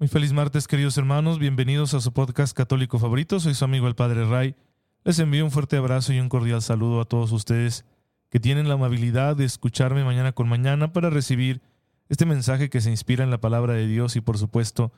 Muy 0.00 0.06
feliz 0.06 0.32
martes, 0.32 0.68
queridos 0.68 0.96
hermanos. 0.96 1.40
Bienvenidos 1.40 1.92
a 1.92 2.00
su 2.00 2.12
podcast 2.12 2.56
católico 2.56 3.00
favorito. 3.00 3.40
Soy 3.40 3.54
su 3.54 3.64
amigo 3.64 3.88
el 3.88 3.96
Padre 3.96 4.24
Ray. 4.24 4.54
Les 5.02 5.18
envío 5.18 5.44
un 5.44 5.50
fuerte 5.50 5.76
abrazo 5.76 6.12
y 6.12 6.20
un 6.20 6.28
cordial 6.28 6.62
saludo 6.62 7.00
a 7.00 7.04
todos 7.04 7.32
ustedes 7.32 7.84
que 8.30 8.38
tienen 8.38 8.68
la 8.68 8.74
amabilidad 8.74 9.34
de 9.34 9.44
escucharme 9.44 10.04
mañana 10.04 10.30
con 10.30 10.48
mañana 10.48 10.92
para 10.92 11.10
recibir 11.10 11.62
este 12.08 12.26
mensaje 12.26 12.70
que 12.70 12.80
se 12.80 12.90
inspira 12.90 13.24
en 13.24 13.32
la 13.32 13.40
palabra 13.40 13.72
de 13.72 13.88
Dios 13.88 14.14
y 14.14 14.20
por 14.20 14.38
supuesto 14.38 14.92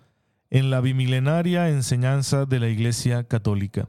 en 0.50 0.68
la 0.68 0.82
bimilenaria 0.82 1.70
enseñanza 1.70 2.44
de 2.44 2.60
la 2.60 2.68
Iglesia 2.68 3.24
Católica. 3.24 3.88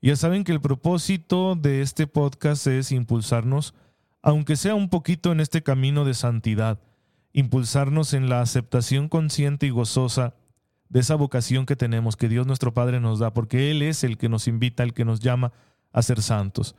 Ya 0.00 0.14
saben 0.14 0.44
que 0.44 0.52
el 0.52 0.60
propósito 0.60 1.56
de 1.56 1.82
este 1.82 2.06
podcast 2.06 2.64
es 2.68 2.92
impulsarnos, 2.92 3.74
aunque 4.22 4.54
sea 4.54 4.76
un 4.76 4.88
poquito 4.88 5.32
en 5.32 5.40
este 5.40 5.64
camino 5.64 6.04
de 6.04 6.14
santidad, 6.14 6.78
impulsarnos 7.38 8.14
en 8.14 8.28
la 8.28 8.40
aceptación 8.40 9.08
consciente 9.08 9.66
y 9.66 9.70
gozosa 9.70 10.34
de 10.88 11.00
esa 11.00 11.14
vocación 11.14 11.66
que 11.66 11.76
tenemos, 11.76 12.16
que 12.16 12.28
Dios 12.28 12.48
nuestro 12.48 12.74
Padre 12.74 12.98
nos 12.98 13.20
da, 13.20 13.32
porque 13.32 13.70
Él 13.70 13.82
es 13.82 14.02
el 14.02 14.18
que 14.18 14.28
nos 14.28 14.48
invita, 14.48 14.82
el 14.82 14.92
que 14.92 15.04
nos 15.04 15.20
llama 15.20 15.52
a 15.92 16.02
ser 16.02 16.20
santos. 16.20 16.74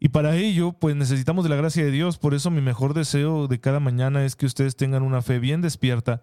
Y 0.00 0.08
para 0.08 0.34
ello, 0.34 0.72
pues 0.72 0.96
necesitamos 0.96 1.44
de 1.44 1.50
la 1.50 1.56
gracia 1.56 1.84
de 1.84 1.92
Dios, 1.92 2.18
por 2.18 2.34
eso 2.34 2.50
mi 2.50 2.60
mejor 2.60 2.92
deseo 2.92 3.46
de 3.46 3.60
cada 3.60 3.78
mañana 3.78 4.24
es 4.24 4.34
que 4.34 4.46
ustedes 4.46 4.74
tengan 4.74 5.04
una 5.04 5.22
fe 5.22 5.38
bien 5.38 5.60
despierta, 5.60 6.22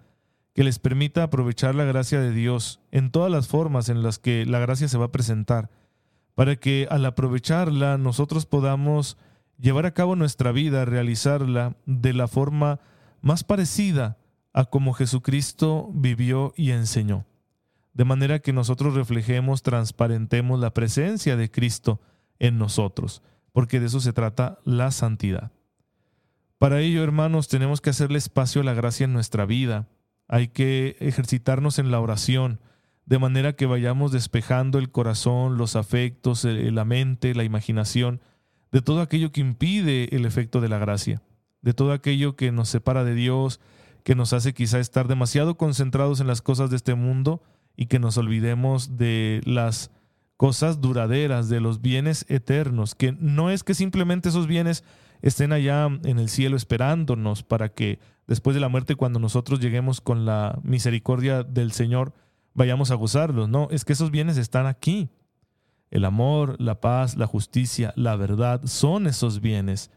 que 0.53 0.65
les 0.65 0.77
permita 0.77 1.23
aprovechar 1.23 1.73
la 1.73 1.85
gracia 1.85 2.19
de 2.19 2.31
Dios 2.31 2.81
en 2.91 3.09
todas 3.09 3.31
las 3.31 3.47
formas 3.47 3.87
en 3.87 4.03
las 4.03 4.19
que 4.19 4.45
la 4.45 4.59
gracia 4.59 4.89
se 4.89 4.97
va 4.97 5.05
a 5.05 5.11
presentar, 5.13 5.69
para 6.35 6.57
que 6.57 6.87
al 6.91 7.05
aprovecharla 7.05 7.97
nosotros 7.97 8.45
podamos 8.45 9.17
llevar 9.57 9.85
a 9.85 9.93
cabo 9.93 10.17
nuestra 10.17 10.51
vida, 10.51 10.83
realizarla 10.83 11.77
de 11.85 12.11
la 12.11 12.27
forma 12.27 12.81
más 13.21 13.43
parecida 13.43 14.17
a 14.53 14.65
como 14.65 14.93
Jesucristo 14.93 15.89
vivió 15.93 16.53
y 16.57 16.71
enseñó. 16.71 17.25
De 17.93 18.05
manera 18.05 18.39
que 18.39 18.53
nosotros 18.53 18.93
reflejemos, 18.93 19.63
transparentemos 19.63 20.59
la 20.59 20.73
presencia 20.73 21.35
de 21.35 21.51
Cristo 21.51 22.01
en 22.39 22.57
nosotros, 22.57 23.21
porque 23.51 23.79
de 23.79 23.87
eso 23.87 23.99
se 23.99 24.13
trata 24.13 24.59
la 24.63 24.91
santidad. 24.91 25.51
Para 26.57 26.79
ello, 26.79 27.03
hermanos, 27.03 27.47
tenemos 27.47 27.81
que 27.81 27.89
hacerle 27.89 28.17
espacio 28.17 28.61
a 28.61 28.63
la 28.63 28.73
gracia 28.73 29.05
en 29.05 29.13
nuestra 29.13 29.45
vida. 29.45 29.87
Hay 30.27 30.49
que 30.49 30.95
ejercitarnos 30.99 31.79
en 31.79 31.91
la 31.91 31.99
oración, 31.99 32.59
de 33.05 33.19
manera 33.19 33.53
que 33.53 33.65
vayamos 33.65 34.11
despejando 34.11 34.77
el 34.77 34.91
corazón, 34.91 35.57
los 35.57 35.75
afectos, 35.75 36.45
la 36.45 36.85
mente, 36.85 37.35
la 37.35 37.43
imaginación, 37.43 38.21
de 38.71 38.81
todo 38.81 39.01
aquello 39.01 39.31
que 39.31 39.41
impide 39.41 40.15
el 40.15 40.25
efecto 40.25 40.61
de 40.61 40.69
la 40.69 40.77
gracia, 40.77 41.21
de 41.61 41.73
todo 41.73 41.93
aquello 41.93 42.35
que 42.35 42.51
nos 42.51 42.69
separa 42.69 43.03
de 43.03 43.15
Dios, 43.15 43.59
que 44.03 44.15
nos 44.15 44.33
hace 44.33 44.53
quizá 44.53 44.79
estar 44.79 45.07
demasiado 45.07 45.57
concentrados 45.57 46.19
en 46.19 46.27
las 46.27 46.41
cosas 46.41 46.69
de 46.69 46.75
este 46.75 46.95
mundo 46.95 47.41
y 47.75 47.85
que 47.85 47.99
nos 47.99 48.17
olvidemos 48.17 48.97
de 48.97 49.41
las 49.45 49.91
cosas 50.37 50.81
duraderas, 50.81 51.49
de 51.49 51.61
los 51.61 51.81
bienes 51.81 52.25
eternos, 52.27 52.95
que 52.95 53.11
no 53.19 53.51
es 53.51 53.63
que 53.63 53.75
simplemente 53.75 54.29
esos 54.29 54.47
bienes 54.47 54.83
estén 55.21 55.53
allá 55.53 55.85
en 55.85 56.17
el 56.17 56.29
cielo 56.29 56.57
esperándonos 56.57 57.43
para 57.43 57.69
que 57.69 57.99
después 58.25 58.55
de 58.55 58.59
la 58.59 58.69
muerte, 58.69 58.95
cuando 58.95 59.19
nosotros 59.19 59.59
lleguemos 59.59 60.01
con 60.01 60.25
la 60.25 60.59
misericordia 60.63 61.43
del 61.43 61.71
Señor, 61.71 62.13
vayamos 62.53 62.91
a 62.91 62.95
gozarlos. 62.95 63.49
No, 63.49 63.67
es 63.71 63.85
que 63.85 63.93
esos 63.93 64.11
bienes 64.11 64.37
están 64.37 64.65
aquí. 64.65 65.09
El 65.91 66.05
amor, 66.05 66.55
la 66.59 66.79
paz, 66.79 67.17
la 67.17 67.27
justicia, 67.27 67.93
la 67.95 68.15
verdad 68.15 68.61
son 68.65 69.07
esos 69.07 69.41
bienes. 69.41 69.91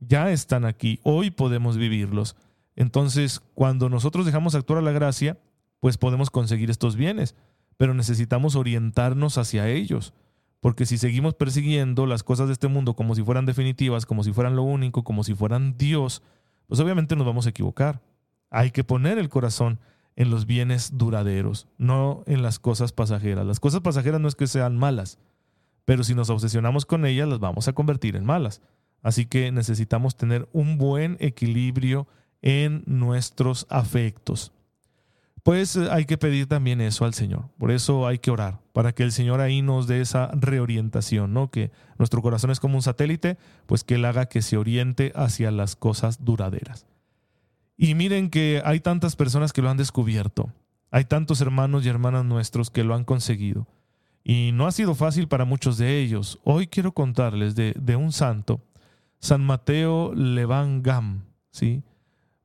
Ya 0.00 0.30
están 0.30 0.64
aquí. 0.64 0.98
Hoy 1.02 1.30
podemos 1.30 1.76
vivirlos. 1.76 2.36
Entonces, 2.74 3.40
cuando 3.54 3.88
nosotros 3.88 4.24
dejamos 4.24 4.54
actuar 4.54 4.78
a 4.78 4.82
la 4.82 4.92
gracia, 4.92 5.38
pues 5.80 5.98
podemos 5.98 6.30
conseguir 6.30 6.70
estos 6.70 6.96
bienes, 6.96 7.34
pero 7.76 7.94
necesitamos 7.94 8.56
orientarnos 8.56 9.38
hacia 9.38 9.68
ellos, 9.68 10.14
porque 10.60 10.86
si 10.86 10.98
seguimos 10.98 11.34
persiguiendo 11.34 12.06
las 12.06 12.22
cosas 12.22 12.46
de 12.46 12.54
este 12.54 12.68
mundo 12.68 12.94
como 12.94 13.14
si 13.14 13.22
fueran 13.22 13.46
definitivas, 13.46 14.06
como 14.06 14.24
si 14.24 14.32
fueran 14.32 14.56
lo 14.56 14.62
único, 14.62 15.04
como 15.04 15.24
si 15.24 15.34
fueran 15.34 15.76
Dios, 15.76 16.22
pues 16.66 16.80
obviamente 16.80 17.16
nos 17.16 17.26
vamos 17.26 17.46
a 17.46 17.50
equivocar. 17.50 18.00
Hay 18.50 18.70
que 18.70 18.84
poner 18.84 19.18
el 19.18 19.28
corazón 19.28 19.78
en 20.16 20.30
los 20.30 20.46
bienes 20.46 20.98
duraderos, 20.98 21.66
no 21.78 22.24
en 22.26 22.42
las 22.42 22.58
cosas 22.58 22.92
pasajeras. 22.92 23.46
Las 23.46 23.60
cosas 23.60 23.80
pasajeras 23.80 24.20
no 24.20 24.28
es 24.28 24.34
que 24.34 24.46
sean 24.46 24.76
malas, 24.76 25.18
pero 25.84 26.04
si 26.04 26.14
nos 26.14 26.30
obsesionamos 26.30 26.84
con 26.84 27.06
ellas 27.06 27.28
las 27.28 27.40
vamos 27.40 27.68
a 27.68 27.72
convertir 27.72 28.16
en 28.16 28.24
malas. 28.24 28.60
Así 29.02 29.26
que 29.26 29.52
necesitamos 29.52 30.16
tener 30.16 30.48
un 30.52 30.78
buen 30.78 31.16
equilibrio 31.20 32.06
en 32.42 32.82
nuestros 32.86 33.66
afectos. 33.70 34.52
Pues 35.42 35.76
eh, 35.76 35.88
hay 35.90 36.04
que 36.04 36.18
pedir 36.18 36.46
también 36.46 36.80
eso 36.80 37.04
al 37.04 37.14
Señor. 37.14 37.48
Por 37.58 37.70
eso 37.70 38.06
hay 38.06 38.18
que 38.18 38.30
orar, 38.30 38.60
para 38.72 38.92
que 38.92 39.02
el 39.02 39.12
Señor 39.12 39.40
ahí 39.40 39.62
nos 39.62 39.86
dé 39.86 40.00
esa 40.00 40.30
reorientación, 40.34 41.32
¿no? 41.32 41.50
Que 41.50 41.70
nuestro 41.98 42.20
corazón 42.22 42.50
es 42.50 42.60
como 42.60 42.76
un 42.76 42.82
satélite, 42.82 43.38
pues 43.66 43.84
que 43.84 43.94
Él 43.94 44.04
haga 44.04 44.26
que 44.26 44.42
se 44.42 44.56
oriente 44.56 45.12
hacia 45.14 45.50
las 45.50 45.76
cosas 45.76 46.24
duraderas. 46.24 46.86
Y 47.76 47.94
miren 47.94 48.28
que 48.28 48.60
hay 48.64 48.80
tantas 48.80 49.16
personas 49.16 49.54
que 49.54 49.62
lo 49.62 49.70
han 49.70 49.78
descubierto. 49.78 50.52
Hay 50.90 51.04
tantos 51.04 51.40
hermanos 51.40 51.86
y 51.86 51.88
hermanas 51.88 52.24
nuestros 52.24 52.70
que 52.70 52.84
lo 52.84 52.94
han 52.94 53.04
conseguido. 53.04 53.66
Y 54.22 54.50
no 54.52 54.66
ha 54.66 54.72
sido 54.72 54.94
fácil 54.94 55.28
para 55.28 55.46
muchos 55.46 55.78
de 55.78 56.00
ellos. 56.00 56.38
Hoy 56.44 56.66
quiero 56.66 56.92
contarles 56.92 57.54
de, 57.54 57.74
de 57.80 57.96
un 57.96 58.12
santo, 58.12 58.60
San 59.20 59.44
Mateo 59.44 60.12
Levan 60.14 60.82
Gam, 60.82 61.24
¿sí? 61.50 61.82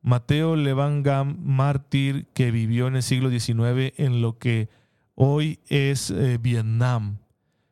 Mateo 0.06 0.56
Levangam, 0.56 1.38
mártir 1.42 2.28
que 2.36 2.52
vivió 2.52 2.86
en 2.86 2.96
el 2.96 3.02
siglo 3.02 3.32
XIX 3.32 3.92
en 3.98 4.22
lo 4.22 4.38
que 4.38 4.70
hoy 5.16 5.60
es 5.68 6.12
eh, 6.12 6.38
Vietnam, 6.40 7.18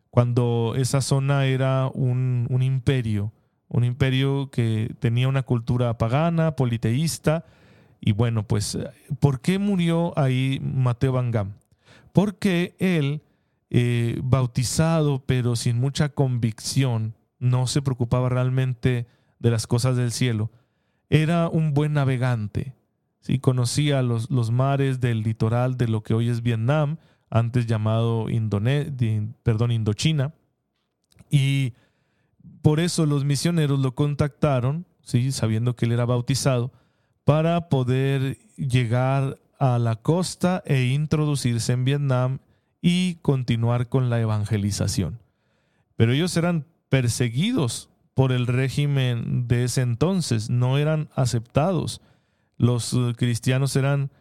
cuando 0.10 0.74
esa 0.76 1.02
zona 1.02 1.46
era 1.46 1.92
un, 1.94 2.48
un, 2.50 2.64
imperio, 2.64 3.32
un 3.68 3.84
imperio 3.84 4.50
que 4.50 4.96
tenía 4.98 5.28
una 5.28 5.44
cultura 5.44 5.96
pagana, 6.00 6.56
politeísta, 6.56 7.46
y 8.02 8.14
bueno, 8.14 8.48
pues, 8.48 8.80
¿por 9.20 9.40
qué 9.40 9.60
murió 9.60 10.18
ahí 10.18 10.60
Mateo 10.64 11.12
Van 11.12 11.30
Gam? 11.30 11.54
Porque 12.14 12.76
él, 12.80 13.22
eh, 13.70 14.20
bautizado 14.24 15.24
pero 15.24 15.56
sin 15.56 15.80
mucha 15.80 16.10
convicción, 16.10 17.14
no 17.44 17.68
se 17.68 17.82
preocupaba 17.82 18.30
realmente 18.30 19.08
de 19.40 19.52
las 19.52 19.68
cosas 19.68 19.96
del 19.96 20.12
cielo, 20.12 20.52
era 21.10 21.50
un 21.50 21.74
buen 21.74 21.94
navegante. 21.94 22.76
¿sí? 23.20 23.40
Conocía 23.40 24.02
los, 24.02 24.32
los 24.32 24.52
mares 24.52 25.00
del 25.00 25.22
litoral 25.22 25.78
de 25.78 25.88
lo 25.88 26.02
que 26.02 26.14
hoy 26.14 26.30
es 26.30 26.42
Vietnam, 26.42 26.98
antes 27.30 27.68
llamado 27.68 28.30
Indochina. 28.30 30.34
Y 31.30 31.74
por 32.62 32.80
eso 32.80 33.06
los 33.06 33.26
misioneros 33.26 33.80
lo 33.80 33.96
contactaron, 33.96 34.86
¿sí? 35.02 35.32
sabiendo 35.32 35.76
que 35.76 35.86
él 35.86 35.92
era 35.92 36.06
bautizado, 36.06 36.72
para 37.26 37.70
poder 37.70 38.38
llegar 38.56 39.40
a 39.60 39.80
la 39.80 39.96
costa 39.96 40.62
e 40.66 40.86
introducirse 40.86 41.74
en 41.74 41.86
Vietnam 41.86 42.40
y 42.82 43.16
continuar 43.16 43.88
con 43.88 44.10
la 44.10 44.20
evangelización. 44.20 45.20
Pero 45.96 46.12
ellos 46.12 46.36
eran 46.36 46.66
perseguidos 46.94 47.90
por 48.14 48.32
el 48.32 48.46
régimen 48.46 49.48
de 49.48 49.64
ese 49.64 49.82
entonces, 49.82 50.52
no 50.52 50.78
eran 50.78 51.10
aceptados. 51.16 52.02
Los 52.60 52.94
eh, 52.94 53.14
cristianos 53.18 53.76
eran 53.76 54.12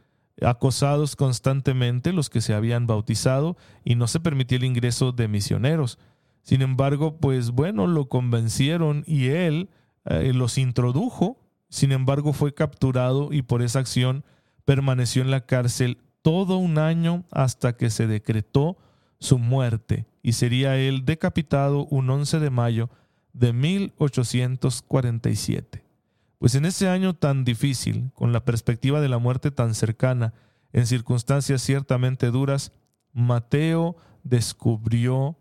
acosados 0.40 1.14
constantemente, 1.14 2.14
los 2.14 2.30
que 2.30 2.40
se 2.40 2.54
habían 2.54 2.86
bautizado, 2.86 3.58
y 3.84 3.94
no 3.94 4.06
se 4.06 4.20
permitía 4.20 4.56
el 4.56 4.64
ingreso 4.64 5.12
de 5.12 5.28
misioneros. 5.28 5.98
Sin 6.40 6.62
embargo, 6.62 7.18
pues 7.18 7.50
bueno, 7.50 7.86
lo 7.86 8.08
convencieron 8.08 9.04
y 9.06 9.26
él 9.26 9.68
eh, 10.06 10.32
los 10.32 10.56
introdujo, 10.56 11.36
sin 11.68 11.92
embargo 11.92 12.32
fue 12.32 12.54
capturado 12.54 13.34
y 13.34 13.42
por 13.42 13.60
esa 13.60 13.80
acción 13.80 14.24
permaneció 14.64 15.20
en 15.20 15.30
la 15.30 15.44
cárcel 15.44 15.98
todo 16.22 16.56
un 16.56 16.78
año 16.78 17.24
hasta 17.32 17.76
que 17.76 17.90
se 17.90 18.06
decretó 18.06 18.78
su 19.18 19.38
muerte 19.38 20.06
y 20.22 20.34
sería 20.34 20.76
él 20.76 21.04
decapitado 21.04 21.86
un 21.86 22.08
11 22.08 22.38
de 22.38 22.50
mayo 22.50 22.88
de 23.32 23.52
1847. 23.52 25.82
Pues 26.38 26.54
en 26.54 26.64
ese 26.64 26.88
año 26.88 27.14
tan 27.14 27.42
difícil, 27.44 28.12
con 28.14 28.32
la 28.32 28.44
perspectiva 28.44 29.00
de 29.00 29.08
la 29.08 29.18
muerte 29.18 29.50
tan 29.50 29.74
cercana, 29.74 30.32
en 30.72 30.86
circunstancias 30.86 31.62
ciertamente 31.62 32.30
duras, 32.30 32.70
Mateo 33.12 33.96
descubrió 34.22 35.36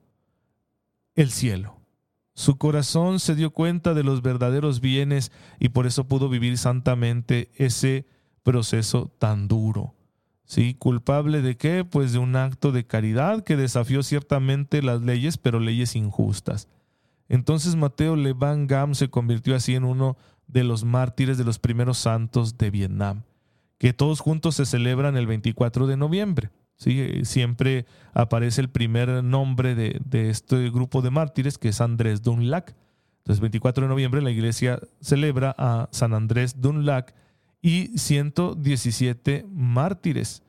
el 1.15 1.31
cielo. 1.31 1.77
Su 2.33 2.57
corazón 2.57 3.19
se 3.19 3.35
dio 3.35 3.51
cuenta 3.51 3.93
de 3.93 4.03
los 4.03 4.21
verdaderos 4.21 4.79
bienes 4.79 5.31
y 5.59 5.69
por 5.69 5.85
eso 5.85 6.07
pudo 6.07 6.29
vivir 6.29 6.57
santamente 6.57 7.51
ese 7.55 8.07
proceso 8.43 9.11
tan 9.19 9.47
duro. 9.47 9.95
¿Sí? 10.51 10.75
¿Culpable 10.77 11.41
de 11.41 11.55
qué? 11.55 11.85
Pues 11.85 12.11
de 12.11 12.19
un 12.19 12.35
acto 12.35 12.73
de 12.73 12.85
caridad 12.85 13.41
que 13.41 13.55
desafió 13.55 14.03
ciertamente 14.03 14.81
las 14.81 15.01
leyes, 15.01 15.37
pero 15.37 15.61
leyes 15.61 15.95
injustas. 15.95 16.67
Entonces 17.29 17.77
Mateo 17.77 18.17
Levan 18.17 18.67
Gam 18.67 18.93
se 18.93 19.09
convirtió 19.09 19.55
así 19.55 19.75
en 19.75 19.85
uno 19.85 20.17
de 20.47 20.65
los 20.65 20.83
mártires 20.83 21.37
de 21.37 21.45
los 21.45 21.57
primeros 21.57 21.99
santos 21.99 22.57
de 22.57 22.69
Vietnam, 22.69 23.23
que 23.77 23.93
todos 23.93 24.19
juntos 24.19 24.55
se 24.55 24.65
celebran 24.65 25.15
el 25.15 25.25
24 25.25 25.87
de 25.87 25.95
noviembre. 25.95 26.49
¿sí? 26.75 27.23
Siempre 27.23 27.85
aparece 28.13 28.59
el 28.59 28.69
primer 28.69 29.23
nombre 29.23 29.73
de, 29.73 30.01
de 30.03 30.29
este 30.29 30.69
grupo 30.69 31.01
de 31.01 31.11
mártires, 31.11 31.57
que 31.57 31.69
es 31.69 31.79
Andrés 31.79 32.23
Dunlac. 32.23 32.75
Entonces, 33.19 33.39
24 33.39 33.85
de 33.85 33.89
noviembre 33.89 34.21
la 34.21 34.31
iglesia 34.31 34.81
celebra 34.99 35.55
a 35.57 35.87
San 35.93 36.13
Andrés 36.13 36.59
Dunlac 36.59 37.15
y 37.61 37.97
117 37.97 39.45
mártires, 39.49 40.43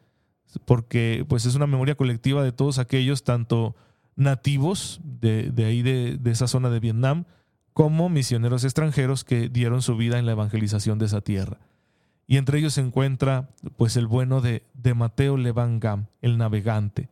porque 0.65 1.25
pues 1.29 1.45
es 1.47 1.55
una 1.55 1.67
memoria 1.67 1.95
colectiva 1.95 2.43
de 2.43 2.53
todos 2.53 2.79
aquellos, 2.79 3.25
tanto 3.25 3.75
nativos 4.17 5.01
de, 5.05 5.53
ahí 5.59 5.83
de, 5.83 6.19
esa 6.31 6.47
zona 6.47 6.71
de 6.71 6.81
Vietnam, 6.81 7.25
como 7.73 8.09
misioneros 8.09 8.65
extranjeros 8.65 9.25
que 9.25 9.49
dieron 9.49 9.83
su 9.83 9.97
vida 9.97 10.19
en 10.19 10.27
la 10.27 10.33
evangelización 10.33 10.99
de 10.99 11.07
esa 11.07 11.21
tierra. 11.21 11.59
Y 12.27 12.37
entre 12.37 12.59
ellos 12.59 12.75
se 12.75 12.81
encuentra 12.81 13.51
pues 13.77 13.97
el 13.97 14.07
bueno 14.07 14.41
de, 14.41 14.63
de 14.75 14.95
Mateo 14.95 15.37
Levangam, 15.37 16.07
el 16.21 16.39
navegante. 16.39 17.09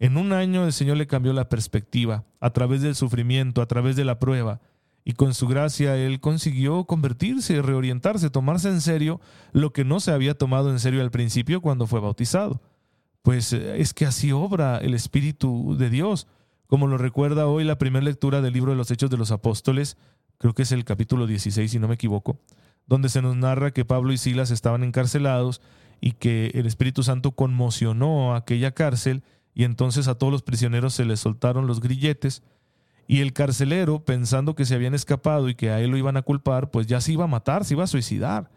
En 0.00 0.16
un 0.16 0.32
año 0.32 0.64
el 0.64 0.72
Señor 0.72 0.96
le 0.96 1.06
cambió 1.06 1.32
la 1.32 1.48
perspectiva, 1.48 2.24
a 2.40 2.50
través 2.50 2.82
del 2.82 2.94
sufrimiento, 2.94 3.60
a 3.60 3.66
través 3.66 3.96
de 3.96 4.04
la 4.04 4.18
prueba, 4.18 4.60
y 5.04 5.12
con 5.12 5.34
su 5.34 5.48
gracia 5.48 5.96
él 5.96 6.20
consiguió 6.20 6.84
convertirse, 6.84 7.62
reorientarse, 7.62 8.30
tomarse 8.30 8.68
en 8.68 8.80
serio 8.80 9.20
lo 9.52 9.72
que 9.72 9.84
no 9.84 10.00
se 10.00 10.12
había 10.12 10.36
tomado 10.36 10.70
en 10.70 10.80
serio 10.80 11.00
al 11.00 11.10
principio 11.10 11.60
cuando 11.60 11.86
fue 11.86 12.00
bautizado. 12.00 12.60
Pues 13.22 13.52
eh, 13.52 13.80
es 13.80 13.94
que 13.94 14.06
así 14.06 14.32
obra 14.32 14.78
el 14.78 14.94
Espíritu 14.94 15.76
de 15.78 15.90
Dios, 15.90 16.26
como 16.66 16.86
lo 16.86 16.98
recuerda 16.98 17.46
hoy 17.46 17.64
la 17.64 17.78
primera 17.78 18.04
lectura 18.04 18.40
del 18.40 18.52
libro 18.52 18.72
de 18.72 18.76
los 18.76 18.90
Hechos 18.90 19.10
de 19.10 19.16
los 19.16 19.30
Apóstoles, 19.30 19.96
creo 20.38 20.54
que 20.54 20.62
es 20.62 20.72
el 20.72 20.84
capítulo 20.84 21.26
16 21.26 21.70
si 21.70 21.78
no 21.78 21.88
me 21.88 21.94
equivoco, 21.94 22.38
donde 22.86 23.08
se 23.08 23.22
nos 23.22 23.36
narra 23.36 23.72
que 23.72 23.84
Pablo 23.84 24.12
y 24.12 24.18
Silas 24.18 24.50
estaban 24.50 24.84
encarcelados 24.84 25.60
y 26.00 26.12
que 26.12 26.52
el 26.54 26.66
Espíritu 26.66 27.02
Santo 27.02 27.32
conmocionó 27.32 28.34
aquella 28.34 28.72
cárcel 28.72 29.22
y 29.54 29.64
entonces 29.64 30.06
a 30.06 30.14
todos 30.14 30.32
los 30.32 30.42
prisioneros 30.42 30.94
se 30.94 31.04
les 31.04 31.20
soltaron 31.20 31.66
los 31.66 31.80
grilletes 31.80 32.42
y 33.10 33.22
el 33.22 33.32
carcelero, 33.32 34.04
pensando 34.04 34.54
que 34.54 34.66
se 34.66 34.74
habían 34.74 34.92
escapado 34.92 35.48
y 35.48 35.54
que 35.54 35.70
a 35.70 35.80
él 35.80 35.90
lo 35.90 35.96
iban 35.96 36.18
a 36.18 36.22
culpar, 36.22 36.70
pues 36.70 36.86
ya 36.86 37.00
se 37.00 37.12
iba 37.12 37.24
a 37.24 37.26
matar, 37.26 37.64
se 37.64 37.72
iba 37.72 37.82
a 37.82 37.86
suicidar. 37.86 38.50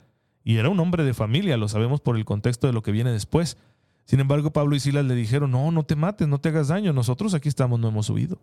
Y 0.43 0.57
era 0.57 0.67
un 0.67 0.77
hombre 0.81 1.05
de 1.05 1.13
familia, 1.13 1.55
lo 1.55 1.69
sabemos 1.69 2.01
por 2.01 2.17
el 2.17 2.25
contexto 2.25 2.67
de 2.67 2.73
lo 2.73 2.83
que 2.83 2.91
viene 2.91 3.13
después. 3.13 3.57
Sin 4.03 4.19
embargo, 4.19 4.51
Pablo 4.51 4.75
y 4.75 4.81
Silas 4.81 5.05
le 5.05 5.15
dijeron, 5.15 5.51
no, 5.51 5.71
no 5.71 5.83
te 5.83 5.95
mates, 5.95 6.27
no 6.27 6.41
te 6.41 6.49
hagas 6.49 6.67
daño, 6.67 6.91
nosotros 6.91 7.33
aquí 7.33 7.47
estamos, 7.47 7.79
no 7.79 7.87
hemos 7.87 8.09
huido. 8.09 8.41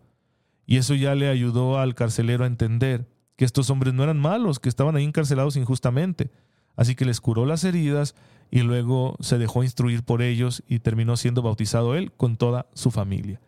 Y 0.65 0.77
eso 0.77 0.95
ya 0.95 1.13
le 1.13 1.29
ayudó 1.29 1.77
al 1.77 1.93
carcelero 1.93 2.43
a 2.43 2.47
entender 2.47 3.07
que 3.35 3.45
estos 3.45 3.69
hombres 3.69 3.93
no 3.93 4.01
eran 4.01 4.19
malos, 4.19 4.59
que 4.59 4.69
estaban 4.69 4.95
ahí 4.95 5.03
encarcelados 5.03 5.57
injustamente. 5.57 6.31
Así 6.75 6.95
que 6.95 7.05
les 7.05 7.21
curó 7.21 7.45
las 7.45 7.63
heridas 7.63 8.15
y 8.49 8.61
luego 8.61 9.15
se 9.19 9.37
dejó 9.37 9.63
instruir 9.63 10.01
por 10.01 10.23
ellos 10.23 10.63
y 10.67 10.79
terminó 10.79 11.17
siendo 11.17 11.43
bautizado 11.43 11.93
él 11.93 12.11
con 12.13 12.35
toda 12.35 12.65
su 12.73 12.89
familia. 12.89 13.39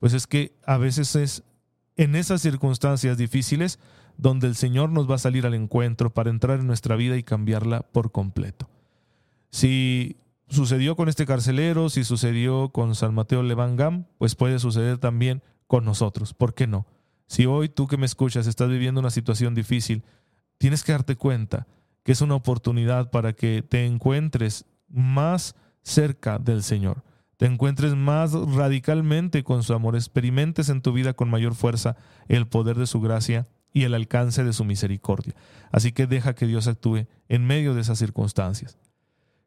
Pues 0.00 0.12
es 0.12 0.26
que 0.26 0.56
a 0.66 0.76
veces 0.76 1.14
es 1.14 1.44
en 2.00 2.16
esas 2.16 2.40
circunstancias 2.40 3.18
difíciles 3.18 3.78
donde 4.16 4.46
el 4.46 4.54
Señor 4.54 4.88
nos 4.88 5.08
va 5.08 5.16
a 5.16 5.18
salir 5.18 5.44
al 5.44 5.52
encuentro 5.52 6.08
para 6.08 6.30
entrar 6.30 6.58
en 6.58 6.66
nuestra 6.66 6.96
vida 6.96 7.18
y 7.18 7.22
cambiarla 7.22 7.82
por 7.82 8.10
completo. 8.10 8.70
Si 9.50 10.16
sucedió 10.48 10.96
con 10.96 11.10
este 11.10 11.26
carcelero, 11.26 11.90
si 11.90 12.04
sucedió 12.04 12.70
con 12.70 12.94
San 12.94 13.12
Mateo 13.12 13.42
Levangam, 13.42 14.06
pues 14.16 14.34
puede 14.34 14.58
suceder 14.58 14.96
también 14.96 15.42
con 15.66 15.84
nosotros. 15.84 16.32
¿Por 16.32 16.54
qué 16.54 16.66
no? 16.66 16.86
Si 17.26 17.44
hoy 17.44 17.68
tú 17.68 17.86
que 17.86 17.98
me 17.98 18.06
escuchas 18.06 18.46
estás 18.46 18.70
viviendo 18.70 18.98
una 18.98 19.10
situación 19.10 19.54
difícil, 19.54 20.02
tienes 20.56 20.82
que 20.82 20.92
darte 20.92 21.16
cuenta 21.16 21.66
que 22.02 22.12
es 22.12 22.22
una 22.22 22.34
oportunidad 22.34 23.10
para 23.10 23.34
que 23.34 23.62
te 23.62 23.84
encuentres 23.84 24.64
más 24.88 25.54
cerca 25.82 26.38
del 26.38 26.62
Señor 26.62 27.04
te 27.40 27.46
encuentres 27.46 27.96
más 27.96 28.34
radicalmente 28.34 29.44
con 29.44 29.62
su 29.62 29.72
amor, 29.72 29.96
experimentes 29.96 30.68
en 30.68 30.82
tu 30.82 30.92
vida 30.92 31.14
con 31.14 31.30
mayor 31.30 31.54
fuerza 31.54 31.96
el 32.28 32.46
poder 32.46 32.76
de 32.76 32.86
su 32.86 33.00
gracia 33.00 33.48
y 33.72 33.84
el 33.84 33.94
alcance 33.94 34.44
de 34.44 34.52
su 34.52 34.66
misericordia. 34.66 35.34
Así 35.72 35.90
que 35.92 36.06
deja 36.06 36.34
que 36.34 36.46
Dios 36.46 36.66
actúe 36.66 37.06
en 37.30 37.46
medio 37.46 37.72
de 37.72 37.80
esas 37.80 37.98
circunstancias. 37.98 38.76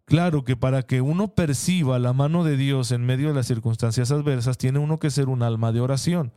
Claro 0.05 0.43
que 0.43 0.57
para 0.57 0.81
que 0.81 1.01
uno 1.01 1.35
perciba 1.35 1.99
la 1.99 2.13
mano 2.13 2.43
de 2.43 2.57
Dios 2.57 2.91
en 2.91 3.05
medio 3.05 3.27
de 3.27 3.35
las 3.35 3.45
circunstancias 3.45 4.09
adversas, 4.09 4.57
tiene 4.57 4.79
uno 4.79 4.97
que 4.97 5.11
ser 5.11 5.29
un 5.29 5.43
alma 5.43 5.71
de 5.71 5.81
oración. 5.81 6.33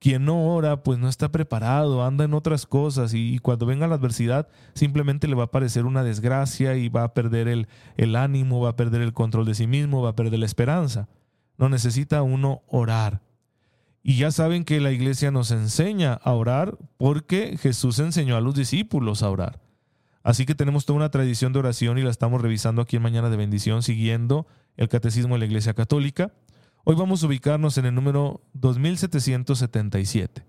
Quien 0.00 0.24
no 0.24 0.46
ora, 0.46 0.82
pues 0.82 0.98
no 0.98 1.08
está 1.08 1.30
preparado, 1.30 2.02
anda 2.02 2.24
en 2.24 2.32
otras 2.32 2.66
cosas 2.66 3.12
y, 3.12 3.38
cuando 3.38 3.66
venga 3.66 3.86
la 3.86 3.96
adversidad 3.96 4.48
simplemente 4.74 5.28
le 5.28 5.34
va 5.34 5.44
a 5.44 5.50
parecer 5.50 5.84
una 5.84 6.02
desgracia 6.02 6.74
y 6.74 6.88
va 6.88 7.04
a 7.04 7.12
perder 7.12 7.48
el, 7.48 7.68
el 7.98 8.16
ánimo, 8.16 8.60
va 8.60 8.70
a 8.70 8.76
perder 8.76 9.02
el 9.02 9.12
control 9.12 9.44
de 9.44 9.54
sí 9.54 9.66
mismo, 9.66 10.00
va 10.00 10.10
a 10.10 10.16
perder 10.16 10.38
la 10.38 10.46
esperanza. 10.46 11.08
No 11.58 11.68
necesita 11.68 12.22
uno 12.22 12.62
orar. 12.66 13.20
Y 14.02 14.16
ya 14.16 14.30
saben 14.30 14.64
que 14.64 14.80
la 14.80 14.90
iglesia 14.90 15.30
nos 15.30 15.50
enseña 15.50 16.14
a 16.14 16.32
orar 16.32 16.78
porque 16.96 17.58
Jesús 17.60 17.98
enseñó 17.98 18.36
a 18.36 18.40
los 18.40 18.54
discípulos 18.54 19.22
a 19.22 19.28
orar. 19.28 19.60
Así 20.22 20.46
que 20.46 20.54
tenemos 20.54 20.86
toda 20.86 20.98
una 20.98 21.10
tradición 21.10 21.52
de 21.52 21.58
oración 21.58 21.98
y 21.98 22.02
la 22.02 22.10
estamos 22.10 22.40
revisando 22.40 22.80
aquí 22.80 22.96
en 22.96 23.02
Mañana 23.02 23.28
de 23.28 23.36
Bendición 23.36 23.82
siguiendo 23.82 24.46
el 24.78 24.88
Catecismo 24.88 25.34
de 25.34 25.40
la 25.40 25.44
Iglesia 25.46 25.74
Católica. 25.74 26.32
Hoy 26.82 26.96
vamos 26.96 27.22
a 27.22 27.26
ubicarnos 27.26 27.76
en 27.76 27.84
el 27.84 27.94
número 27.94 28.40
2777 28.54 30.46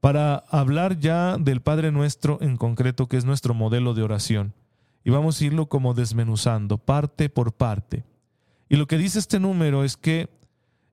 para 0.00 0.34
hablar 0.50 0.98
ya 0.98 1.36
del 1.38 1.60
Padre 1.60 1.92
Nuestro 1.92 2.38
en 2.40 2.56
concreto, 2.56 3.06
que 3.06 3.16
es 3.16 3.24
nuestro 3.24 3.54
modelo 3.54 3.94
de 3.94 4.02
oración. 4.02 4.52
Y 5.04 5.10
vamos 5.10 5.40
a 5.40 5.44
irlo 5.44 5.68
como 5.68 5.94
desmenuzando, 5.94 6.78
parte 6.78 7.28
por 7.28 7.52
parte. 7.52 8.04
Y 8.68 8.76
lo 8.76 8.88
que 8.88 8.98
dice 8.98 9.20
este 9.20 9.38
número 9.38 9.84
es 9.84 9.96
que 9.96 10.28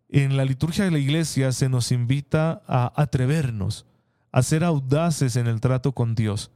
en 0.09 0.37
la 0.37 0.45
liturgia 0.45 0.85
de 0.85 0.91
la 0.91 0.99
iglesia 0.99 1.51
se 1.53 1.69
nos 1.69 1.91
invita 1.91 2.61
a 2.67 2.93
atrevernos, 3.01 3.87
a 4.31 4.43
ser 4.43 4.63
audaces 4.63 5.37
en 5.37 5.47
el 5.47 5.59
trato 5.59 5.93
con 5.93 6.13
Dios, 6.13 6.51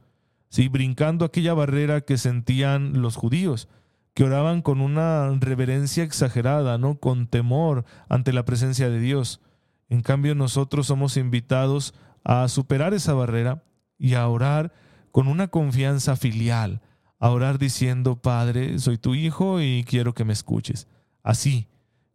¿sí? 0.48 0.68
brincando 0.68 1.24
aquella 1.24 1.54
barrera 1.54 2.02
que 2.02 2.18
sentían 2.18 3.02
los 3.02 3.16
judíos, 3.16 3.68
que 4.14 4.24
oraban 4.24 4.62
con 4.62 4.80
una 4.80 5.30
reverencia 5.40 6.04
exagerada, 6.04 6.78
¿no? 6.78 6.96
Con 6.96 7.26
temor 7.26 7.84
ante 8.08 8.32
la 8.32 8.44
presencia 8.44 8.90
de 8.90 9.00
Dios. 9.00 9.40
En 9.88 10.02
cambio, 10.02 10.34
nosotros 10.34 10.86
somos 10.86 11.16
invitados 11.16 11.94
a 12.24 12.48
superar 12.48 12.94
esa 12.94 13.14
barrera 13.14 13.64
y 13.98 14.14
a 14.14 14.28
orar 14.28 14.72
con 15.10 15.28
una 15.28 15.48
confianza 15.48 16.16
filial, 16.16 16.80
a 17.18 17.30
orar 17.30 17.58
diciendo, 17.58 18.20
Padre, 18.20 18.78
soy 18.78 18.98
tu 18.98 19.14
hijo 19.14 19.60
y 19.60 19.84
quiero 19.84 20.14
que 20.14 20.24
me 20.24 20.32
escuches. 20.32 20.88
Así, 21.22 21.68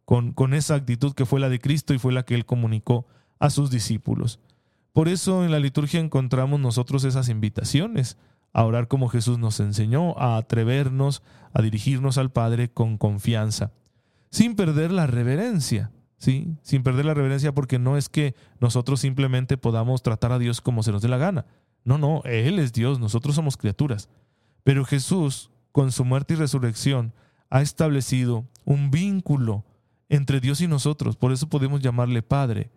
con, 0.05 0.33
con 0.33 0.53
esa 0.53 0.75
actitud 0.75 1.13
que 1.13 1.25
fue 1.25 1.39
la 1.39 1.49
de 1.49 1.59
Cristo 1.59 1.93
y 1.93 1.99
fue 1.99 2.13
la 2.13 2.23
que 2.23 2.35
él 2.35 2.45
comunicó 2.45 3.07
a 3.39 3.49
sus 3.49 3.71
discípulos. 3.71 4.39
Por 4.93 5.07
eso 5.07 5.45
en 5.45 5.51
la 5.51 5.59
liturgia 5.59 5.99
encontramos 5.99 6.59
nosotros 6.59 7.03
esas 7.03 7.29
invitaciones 7.29 8.17
a 8.53 8.63
orar 8.63 8.87
como 8.87 9.09
Jesús 9.09 9.37
nos 9.37 9.59
enseñó, 9.59 10.17
a 10.17 10.37
atrevernos 10.37 11.21
a 11.57 11.61
dirigirnos 11.63 12.19
al 12.19 12.31
Padre 12.31 12.69
con 12.69 12.97
confianza, 12.99 13.71
sin 14.29 14.55
perder 14.55 14.91
la 14.91 15.07
reverencia, 15.07 15.91
¿sí? 16.19 16.55
Sin 16.61 16.83
perder 16.83 17.05
la 17.05 17.15
reverencia 17.15 17.51
porque 17.51 17.79
no 17.79 17.97
es 17.97 18.09
que 18.09 18.35
nosotros 18.59 18.99
simplemente 18.99 19.57
podamos 19.57 20.03
tratar 20.03 20.31
a 20.31 20.37
Dios 20.37 20.61
como 20.61 20.83
se 20.83 20.91
nos 20.91 21.01
dé 21.01 21.07
la 21.07 21.17
gana. 21.17 21.47
No, 21.83 21.97
no, 21.97 22.21
Él 22.25 22.59
es 22.59 22.73
Dios, 22.73 22.99
nosotros 22.99 23.33
somos 23.33 23.57
criaturas. 23.57 24.07
Pero 24.63 24.85
Jesús, 24.85 25.49
con 25.71 25.91
su 25.91 26.05
muerte 26.05 26.35
y 26.35 26.37
resurrección, 26.37 27.13
ha 27.49 27.61
establecido 27.61 28.45
un 28.63 28.91
vínculo 28.91 29.65
entre 30.09 30.39
Dios 30.39 30.61
y 30.61 30.67
nosotros, 30.67 31.15
por 31.15 31.31
eso 31.31 31.49
podemos 31.49 31.81
llamarle 31.81 32.21
Padre. 32.21 32.69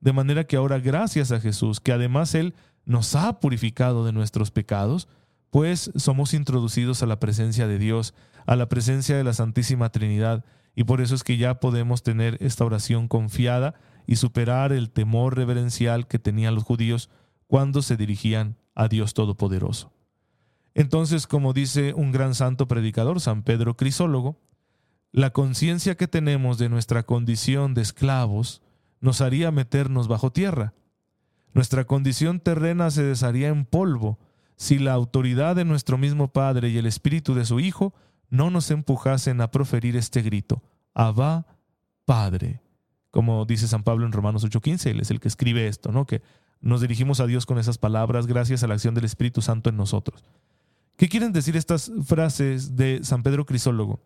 De 0.00 0.12
manera 0.12 0.44
que 0.44 0.56
ahora, 0.56 0.78
gracias 0.78 1.32
a 1.32 1.40
Jesús, 1.40 1.80
que 1.80 1.92
además 1.92 2.34
Él 2.34 2.54
nos 2.84 3.14
ha 3.14 3.40
purificado 3.40 4.04
de 4.04 4.12
nuestros 4.12 4.50
pecados, 4.50 5.08
pues 5.50 5.90
somos 5.96 6.34
introducidos 6.34 7.02
a 7.02 7.06
la 7.06 7.18
presencia 7.18 7.66
de 7.66 7.78
Dios, 7.78 8.14
a 8.46 8.56
la 8.56 8.68
presencia 8.68 9.16
de 9.16 9.24
la 9.24 9.32
Santísima 9.32 9.90
Trinidad, 9.90 10.44
y 10.74 10.84
por 10.84 11.00
eso 11.00 11.14
es 11.14 11.24
que 11.24 11.36
ya 11.36 11.58
podemos 11.60 12.02
tener 12.02 12.36
esta 12.40 12.64
oración 12.64 13.08
confiada 13.08 13.74
y 14.06 14.16
superar 14.16 14.72
el 14.72 14.90
temor 14.90 15.36
reverencial 15.36 16.06
que 16.06 16.18
tenían 16.18 16.54
los 16.54 16.64
judíos 16.64 17.10
cuando 17.46 17.82
se 17.82 17.96
dirigían 17.96 18.56
a 18.74 18.88
Dios 18.88 19.14
Todopoderoso. 19.14 19.92
Entonces, 20.74 21.26
como 21.26 21.54
dice 21.54 21.94
un 21.94 22.12
gran 22.12 22.34
santo 22.34 22.68
predicador, 22.68 23.20
San 23.20 23.42
Pedro 23.42 23.76
Crisólogo, 23.76 24.38
la 25.10 25.30
conciencia 25.30 25.96
que 25.96 26.06
tenemos 26.06 26.58
de 26.58 26.68
nuestra 26.68 27.04
condición 27.04 27.72
de 27.72 27.80
esclavos 27.80 28.60
nos 29.00 29.20
haría 29.20 29.50
meternos 29.50 30.08
bajo 30.08 30.30
tierra 30.32 30.74
Nuestra 31.56 31.86
condición 31.86 32.38
terrena 32.40 32.90
se 32.90 33.02
desharía 33.02 33.48
en 33.48 33.64
polvo 33.64 34.18
si 34.56 34.78
la 34.78 34.92
autoridad 34.92 35.56
de 35.56 35.64
nuestro 35.64 35.96
mismo 35.96 36.28
Padre 36.28 36.68
y 36.68 36.76
el 36.76 36.84
Espíritu 36.84 37.34
de 37.34 37.46
su 37.46 37.60
Hijo 37.60 37.94
no 38.28 38.50
nos 38.50 38.70
empujasen 38.70 39.40
a 39.40 39.50
proferir 39.50 39.96
este 39.96 40.20
grito, 40.20 40.62
Abba, 40.92 41.46
Padre. 42.04 42.60
Como 43.10 43.46
dice 43.46 43.68
San 43.68 43.84
Pablo 43.84 44.04
en 44.04 44.12
Romanos 44.12 44.44
8:15, 44.44 44.90
él 44.90 45.00
es 45.00 45.10
el 45.10 45.18
que 45.18 45.28
escribe 45.28 45.66
esto, 45.66 45.92
¿no? 45.92 46.06
Que 46.06 46.20
nos 46.60 46.82
dirigimos 46.82 47.20
a 47.20 47.26
Dios 47.26 47.46
con 47.46 47.58
esas 47.58 47.78
palabras 47.78 48.26
gracias 48.26 48.62
a 48.62 48.66
la 48.66 48.74
acción 48.74 48.94
del 48.94 49.06
Espíritu 49.06 49.40
Santo 49.40 49.70
en 49.70 49.78
nosotros. 49.78 50.24
¿Qué 50.98 51.08
quieren 51.08 51.32
decir 51.32 51.56
estas 51.56 51.90
frases 52.04 52.76
de 52.76 53.00
San 53.02 53.22
Pedro 53.22 53.46
Crisólogo? 53.46 54.00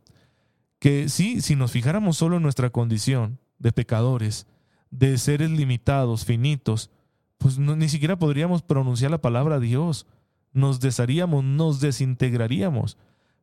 Que 0.79 1.09
sí, 1.09 1.41
si 1.41 1.57
nos 1.57 1.73
fijáramos 1.73 2.17
solo 2.17 2.37
en 2.37 2.45
nuestra 2.45 2.71
condición 2.71 3.41
de 3.59 3.73
pecadores, 3.73 4.47
de 4.91 5.19
seres 5.19 5.51
limitados, 5.51 6.25
finitos, 6.25 6.91
pues 7.39 7.59
ni 7.59 7.89
siquiera 7.89 8.19
podríamos 8.19 8.63
pronunciar 8.63 9.11
la 9.11 9.21
palabra 9.21 9.61
Dios. 9.61 10.07
Nos 10.53 10.81
desharíamos, 10.81 11.43
nos 11.43 11.81
desintegraríamos. 11.81 12.99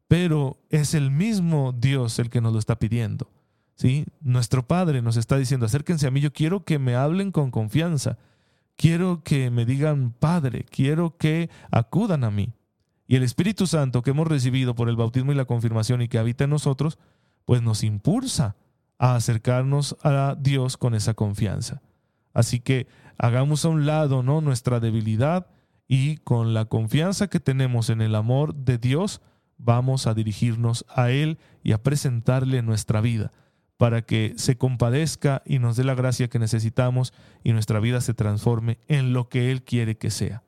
Pero 0.07 0.57
es 0.69 0.93
el 0.93 1.11
mismo 1.11 1.73
Dios 1.77 2.19
el 2.19 2.29
que 2.29 2.41
nos 2.41 2.53
lo 2.53 2.59
está 2.59 2.77
pidiendo. 2.79 3.29
¿sí? 3.75 4.05
Nuestro 4.21 4.67
Padre 4.67 5.01
nos 5.01 5.17
está 5.17 5.37
diciendo, 5.37 5.65
acérquense 5.65 6.07
a 6.07 6.11
mí, 6.11 6.21
yo 6.21 6.31
quiero 6.31 6.63
que 6.63 6.79
me 6.79 6.95
hablen 6.95 7.31
con 7.31 7.51
confianza. 7.51 8.17
Quiero 8.75 9.23
que 9.23 9.49
me 9.49 9.65
digan 9.65 10.11
Padre, 10.11 10.63
quiero 10.69 11.17
que 11.17 11.49
acudan 11.71 12.23
a 12.23 12.29
mí. 12.29 12.53
Y 13.07 13.15
el 13.15 13.23
Espíritu 13.23 13.65
Santo 13.65 14.03
que 14.03 14.11
hemos 14.11 14.27
recibido 14.27 14.75
por 14.75 14.89
el 14.89 14.95
bautismo 14.95 15.31
y 15.31 15.35
la 15.35 15.45
confirmación 15.45 16.01
y 16.01 16.07
que 16.07 16.19
habita 16.19 16.43
en 16.43 16.51
nosotros, 16.51 16.99
pues 17.45 17.61
nos 17.61 17.83
impulsa 17.83 18.55
a 18.97 19.15
acercarnos 19.15 19.95
a 20.03 20.35
Dios 20.39 20.77
con 20.77 20.95
esa 20.95 21.13
confianza. 21.13 21.81
Así 22.33 22.59
que 22.59 22.87
hagamos 23.17 23.65
a 23.65 23.69
un 23.69 23.85
lado 23.85 24.23
¿no? 24.23 24.41
nuestra 24.41 24.79
debilidad 24.79 25.47
y 25.87 26.17
con 26.17 26.53
la 26.53 26.65
confianza 26.65 27.27
que 27.27 27.39
tenemos 27.39 27.89
en 27.89 28.01
el 28.01 28.15
amor 28.15 28.53
de 28.55 28.77
Dios, 28.77 29.21
vamos 29.57 30.05
a 30.05 30.13
dirigirnos 30.13 30.85
a 30.89 31.09
Él 31.09 31.39
y 31.63 31.71
a 31.71 31.81
presentarle 31.81 32.61
nuestra 32.61 33.01
vida 33.01 33.31
para 33.77 34.01
que 34.01 34.33
se 34.37 34.57
compadezca 34.57 35.43
y 35.45 35.59
nos 35.59 35.77
dé 35.77 35.83
la 35.83 35.95
gracia 35.95 36.27
que 36.27 36.39
necesitamos 36.39 37.13
y 37.43 37.53
nuestra 37.53 37.79
vida 37.79 38.01
se 38.01 38.13
transforme 38.13 38.79
en 38.87 39.13
lo 39.13 39.29
que 39.29 39.51
Él 39.51 39.63
quiere 39.63 39.97
que 39.97 40.09
sea. 40.09 40.43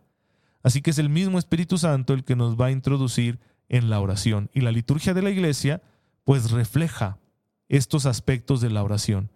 Así 0.63 0.81
que 0.81 0.89
es 0.89 0.97
el 0.97 1.09
mismo 1.09 1.39
Espíritu 1.39 1.77
Santo 1.77 2.13
el 2.13 2.23
que 2.23 2.35
nos 2.35 2.59
va 2.59 2.67
a 2.67 2.71
introducir 2.71 3.39
en 3.69 3.89
la 3.89 4.01
oración. 4.01 4.49
Y 4.53 4.61
la 4.61 4.71
liturgia 4.71 5.13
de 5.13 5.21
la 5.21 5.29
iglesia 5.29 5.81
pues 6.25 6.51
refleja 6.51 7.17
estos 7.69 8.05
aspectos 8.05 8.59
de 8.61 8.69
la 8.69 8.83
oración. 8.83 9.31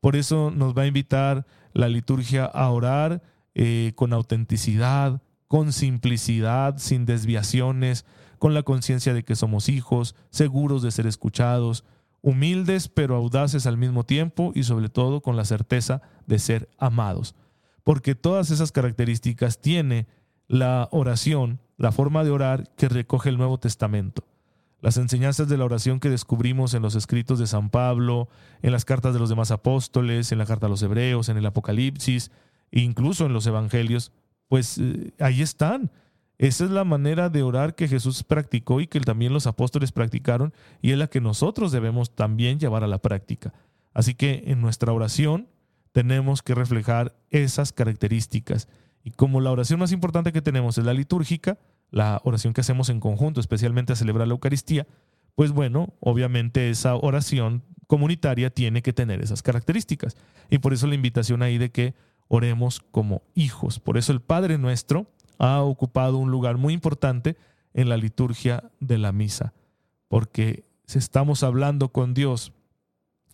Por 0.00 0.16
eso 0.16 0.50
nos 0.50 0.76
va 0.76 0.82
a 0.82 0.86
invitar 0.86 1.46
la 1.72 1.88
liturgia 1.88 2.44
a 2.44 2.70
orar 2.70 3.22
eh, 3.54 3.92
con 3.94 4.12
autenticidad, 4.12 5.20
con 5.48 5.72
simplicidad, 5.72 6.78
sin 6.78 7.04
desviaciones, 7.04 8.06
con 8.38 8.54
la 8.54 8.62
conciencia 8.62 9.14
de 9.14 9.22
que 9.22 9.36
somos 9.36 9.68
hijos, 9.68 10.16
seguros 10.30 10.82
de 10.82 10.90
ser 10.90 11.06
escuchados, 11.06 11.84
humildes 12.22 12.88
pero 12.88 13.16
audaces 13.16 13.66
al 13.66 13.76
mismo 13.76 14.04
tiempo 14.04 14.52
y 14.54 14.62
sobre 14.62 14.88
todo 14.88 15.20
con 15.20 15.36
la 15.36 15.44
certeza 15.44 16.02
de 16.26 16.38
ser 16.38 16.70
amados. 16.78 17.34
Porque 17.84 18.14
todas 18.14 18.50
esas 18.50 18.72
características 18.72 19.60
tiene 19.60 20.06
la 20.48 20.88
oración, 20.92 21.60
la 21.76 21.92
forma 21.92 22.24
de 22.24 22.30
orar 22.30 22.70
que 22.76 22.88
recoge 22.88 23.28
el 23.28 23.38
Nuevo 23.38 23.58
Testamento. 23.58 24.24
Las 24.82 24.96
enseñanzas 24.96 25.48
de 25.48 25.56
la 25.56 25.64
oración 25.64 26.00
que 26.00 26.10
descubrimos 26.10 26.74
en 26.74 26.82
los 26.82 26.96
escritos 26.96 27.38
de 27.38 27.46
San 27.46 27.70
Pablo, 27.70 28.28
en 28.62 28.72
las 28.72 28.84
cartas 28.84 29.14
de 29.14 29.20
los 29.20 29.28
demás 29.28 29.52
apóstoles, 29.52 30.32
en 30.32 30.38
la 30.38 30.44
carta 30.44 30.66
a 30.66 30.68
los 30.68 30.82
hebreos, 30.82 31.28
en 31.28 31.36
el 31.36 31.46
Apocalipsis, 31.46 32.32
e 32.72 32.80
incluso 32.80 33.24
en 33.24 33.32
los 33.32 33.46
evangelios, 33.46 34.10
pues 34.48 34.78
eh, 34.78 35.12
ahí 35.20 35.40
están. 35.40 35.92
Esa 36.36 36.64
es 36.64 36.70
la 36.70 36.82
manera 36.82 37.28
de 37.28 37.44
orar 37.44 37.76
que 37.76 37.86
Jesús 37.86 38.24
practicó 38.24 38.80
y 38.80 38.88
que 38.88 38.98
también 38.98 39.32
los 39.32 39.46
apóstoles 39.46 39.92
practicaron 39.92 40.52
y 40.80 40.90
es 40.90 40.98
la 40.98 41.06
que 41.06 41.20
nosotros 41.20 41.70
debemos 41.70 42.16
también 42.16 42.58
llevar 42.58 42.82
a 42.82 42.88
la 42.88 42.98
práctica. 42.98 43.54
Así 43.94 44.14
que 44.14 44.42
en 44.48 44.60
nuestra 44.60 44.92
oración 44.92 45.46
tenemos 45.92 46.42
que 46.42 46.56
reflejar 46.56 47.14
esas 47.30 47.72
características 47.72 48.66
y 49.04 49.12
como 49.12 49.40
la 49.40 49.52
oración 49.52 49.78
más 49.78 49.92
importante 49.92 50.32
que 50.32 50.42
tenemos 50.42 50.76
es 50.78 50.84
la 50.84 50.94
litúrgica, 50.94 51.58
la 51.92 52.20
oración 52.24 52.54
que 52.54 52.62
hacemos 52.62 52.88
en 52.88 52.98
conjunto, 52.98 53.38
especialmente 53.38 53.92
a 53.92 53.96
celebrar 53.96 54.26
la 54.26 54.32
Eucaristía, 54.32 54.88
pues 55.36 55.52
bueno, 55.52 55.94
obviamente 56.00 56.70
esa 56.70 56.96
oración 56.96 57.62
comunitaria 57.86 58.50
tiene 58.50 58.82
que 58.82 58.92
tener 58.92 59.22
esas 59.22 59.42
características. 59.42 60.16
Y 60.50 60.58
por 60.58 60.72
eso 60.72 60.86
la 60.86 60.94
invitación 60.94 61.42
ahí 61.42 61.58
de 61.58 61.70
que 61.70 61.94
oremos 62.28 62.80
como 62.80 63.22
hijos. 63.34 63.78
Por 63.78 63.98
eso 63.98 64.12
el 64.12 64.20
Padre 64.20 64.58
nuestro 64.58 65.06
ha 65.38 65.60
ocupado 65.60 66.16
un 66.16 66.30
lugar 66.30 66.56
muy 66.56 66.72
importante 66.72 67.36
en 67.74 67.88
la 67.88 67.98
liturgia 67.98 68.70
de 68.80 68.98
la 68.98 69.12
misa, 69.12 69.52
porque 70.08 70.64
si 70.86 70.98
estamos 70.98 71.42
hablando 71.42 71.90
con 71.90 72.14
Dios 72.14 72.52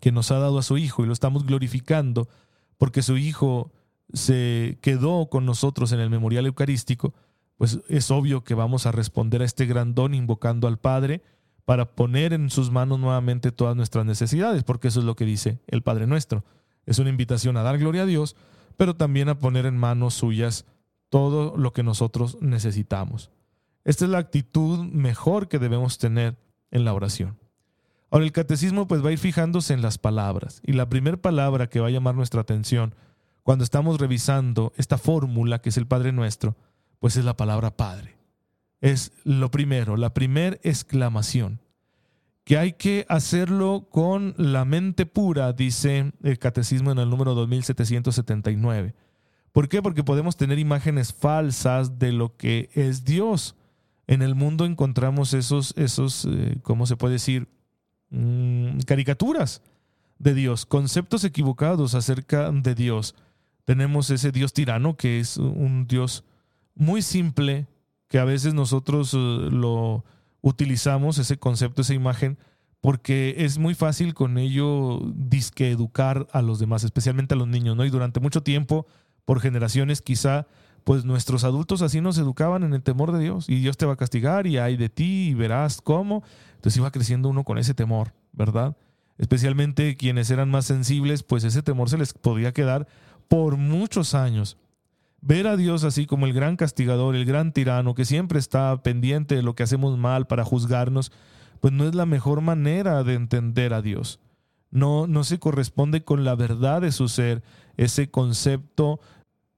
que 0.00 0.12
nos 0.12 0.30
ha 0.30 0.38
dado 0.38 0.58
a 0.58 0.62
su 0.62 0.78
Hijo 0.78 1.02
y 1.02 1.06
lo 1.06 1.12
estamos 1.12 1.44
glorificando, 1.44 2.28
porque 2.76 3.02
su 3.02 3.16
Hijo 3.16 3.72
se 4.12 4.78
quedó 4.80 5.28
con 5.28 5.44
nosotros 5.44 5.92
en 5.92 6.00
el 6.00 6.10
memorial 6.10 6.46
eucarístico, 6.46 7.14
pues 7.58 7.80
es 7.88 8.10
obvio 8.10 8.44
que 8.44 8.54
vamos 8.54 8.86
a 8.86 8.92
responder 8.92 9.42
a 9.42 9.44
este 9.44 9.66
gran 9.66 9.94
don 9.94 10.14
invocando 10.14 10.68
al 10.68 10.78
Padre 10.78 11.22
para 11.64 11.94
poner 11.94 12.32
en 12.32 12.48
sus 12.48 12.70
manos 12.70 12.98
nuevamente 12.98 13.52
todas 13.52 13.76
nuestras 13.76 14.06
necesidades, 14.06 14.62
porque 14.64 14.88
eso 14.88 15.00
es 15.00 15.06
lo 15.06 15.16
que 15.16 15.26
dice 15.26 15.60
el 15.66 15.82
Padre 15.82 16.06
nuestro. 16.06 16.44
Es 16.86 16.98
una 16.98 17.10
invitación 17.10 17.58
a 17.58 17.62
dar 17.62 17.76
gloria 17.76 18.02
a 18.02 18.06
Dios, 18.06 18.36
pero 18.78 18.96
también 18.96 19.28
a 19.28 19.38
poner 19.38 19.66
en 19.66 19.76
manos 19.76 20.14
suyas 20.14 20.64
todo 21.10 21.56
lo 21.56 21.72
que 21.72 21.82
nosotros 21.82 22.38
necesitamos. 22.40 23.30
Esta 23.84 24.04
es 24.04 24.10
la 24.10 24.18
actitud 24.18 24.84
mejor 24.84 25.48
que 25.48 25.58
debemos 25.58 25.98
tener 25.98 26.38
en 26.70 26.84
la 26.84 26.94
oración. 26.94 27.38
Ahora 28.10 28.24
el 28.24 28.32
catecismo 28.32 28.86
pues 28.86 29.04
va 29.04 29.08
a 29.08 29.12
ir 29.12 29.18
fijándose 29.18 29.74
en 29.74 29.82
las 29.82 29.98
palabras 29.98 30.62
y 30.64 30.72
la 30.72 30.88
primera 30.88 31.16
palabra 31.16 31.68
que 31.68 31.80
va 31.80 31.88
a 31.88 31.90
llamar 31.90 32.14
nuestra 32.14 32.40
atención 32.40 32.94
cuando 33.42 33.64
estamos 33.64 33.98
revisando 33.98 34.72
esta 34.76 34.96
fórmula 34.96 35.60
que 35.60 35.70
es 35.70 35.76
el 35.76 35.86
Padre 35.86 36.12
Nuestro, 36.12 36.56
pues 36.98 37.16
es 37.16 37.24
la 37.24 37.36
palabra 37.36 37.76
Padre. 37.76 38.16
Es 38.80 39.12
lo 39.24 39.50
primero, 39.50 39.96
la 39.96 40.14
primera 40.14 40.56
exclamación. 40.62 41.60
Que 42.44 42.56
hay 42.56 42.72
que 42.72 43.04
hacerlo 43.08 43.88
con 43.90 44.34
la 44.38 44.64
mente 44.64 45.04
pura, 45.04 45.52
dice 45.52 46.12
el 46.22 46.38
Catecismo 46.38 46.92
en 46.92 46.98
el 46.98 47.10
número 47.10 47.34
2779. 47.34 48.94
¿Por 49.52 49.68
qué? 49.68 49.82
Porque 49.82 50.04
podemos 50.04 50.36
tener 50.36 50.58
imágenes 50.58 51.12
falsas 51.12 51.98
de 51.98 52.12
lo 52.12 52.36
que 52.36 52.70
es 52.72 53.04
Dios. 53.04 53.54
En 54.06 54.22
el 54.22 54.34
mundo 54.34 54.64
encontramos 54.64 55.34
esos, 55.34 55.74
esos 55.76 56.24
eh, 56.24 56.56
¿cómo 56.62 56.86
se 56.86 56.96
puede 56.96 57.14
decir? 57.14 57.48
Mm, 58.10 58.78
caricaturas 58.86 59.60
de 60.18 60.34
Dios, 60.34 60.64
conceptos 60.64 61.24
equivocados 61.24 61.94
acerca 61.94 62.50
de 62.50 62.74
Dios 62.74 63.14
tenemos 63.68 64.08
ese 64.08 64.32
Dios 64.32 64.54
tirano 64.54 64.96
que 64.96 65.20
es 65.20 65.36
un 65.36 65.86
Dios 65.86 66.24
muy 66.78 67.02
simple, 67.02 67.66
que 68.08 68.18
a 68.18 68.24
veces 68.24 68.54
nosotros 68.54 69.12
eh, 69.14 69.16
lo 69.16 70.04
utilizamos, 70.40 71.18
ese 71.18 71.38
concepto, 71.38 71.82
esa 71.82 71.94
imagen, 71.94 72.38
porque 72.80 73.34
es 73.38 73.58
muy 73.58 73.74
fácil 73.74 74.14
con 74.14 74.38
ello 74.38 75.00
disque 75.14 75.70
educar 75.70 76.28
a 76.32 76.42
los 76.42 76.58
demás, 76.58 76.84
especialmente 76.84 77.34
a 77.34 77.36
los 77.36 77.48
niños, 77.48 77.76
¿no? 77.76 77.84
Y 77.84 77.90
durante 77.90 78.20
mucho 78.20 78.42
tiempo, 78.42 78.86
por 79.24 79.40
generaciones 79.40 80.00
quizá, 80.00 80.46
pues 80.84 81.04
nuestros 81.04 81.44
adultos 81.44 81.82
así 81.82 82.00
nos 82.00 82.16
educaban 82.18 82.62
en 82.62 82.72
el 82.72 82.82
temor 82.82 83.12
de 83.12 83.18
Dios, 83.18 83.48
y 83.48 83.56
Dios 83.56 83.76
te 83.76 83.84
va 83.84 83.94
a 83.94 83.96
castigar, 83.96 84.46
y 84.46 84.58
hay 84.58 84.76
de 84.76 84.88
ti, 84.88 85.30
y 85.30 85.34
verás 85.34 85.82
cómo. 85.82 86.22
Entonces 86.54 86.78
iba 86.78 86.90
creciendo 86.92 87.28
uno 87.28 87.44
con 87.44 87.58
ese 87.58 87.74
temor, 87.74 88.14
¿verdad? 88.32 88.76
Especialmente 89.18 89.96
quienes 89.96 90.30
eran 90.30 90.50
más 90.50 90.64
sensibles, 90.64 91.24
pues 91.24 91.42
ese 91.42 91.62
temor 91.62 91.90
se 91.90 91.98
les 91.98 92.14
podía 92.14 92.52
quedar 92.52 92.86
por 93.26 93.56
muchos 93.56 94.14
años. 94.14 94.56
Ver 95.20 95.46
a 95.46 95.56
Dios 95.56 95.84
así 95.84 96.06
como 96.06 96.26
el 96.26 96.32
gran 96.32 96.56
castigador, 96.56 97.16
el 97.16 97.24
gran 97.24 97.52
tirano, 97.52 97.94
que 97.94 98.04
siempre 98.04 98.38
está 98.38 98.82
pendiente 98.82 99.34
de 99.34 99.42
lo 99.42 99.54
que 99.54 99.64
hacemos 99.64 99.98
mal 99.98 100.26
para 100.26 100.44
juzgarnos, 100.44 101.12
pues 101.60 101.72
no 101.72 101.84
es 101.84 101.94
la 101.94 102.06
mejor 102.06 102.40
manera 102.40 103.02
de 103.02 103.14
entender 103.14 103.74
a 103.74 103.82
Dios. 103.82 104.20
No, 104.70 105.06
no 105.06 105.24
se 105.24 105.38
corresponde 105.38 106.04
con 106.04 106.24
la 106.24 106.34
verdad 106.34 106.82
de 106.82 106.92
su 106.92 107.08
ser, 107.08 107.42
ese 107.76 108.10
concepto 108.10 109.00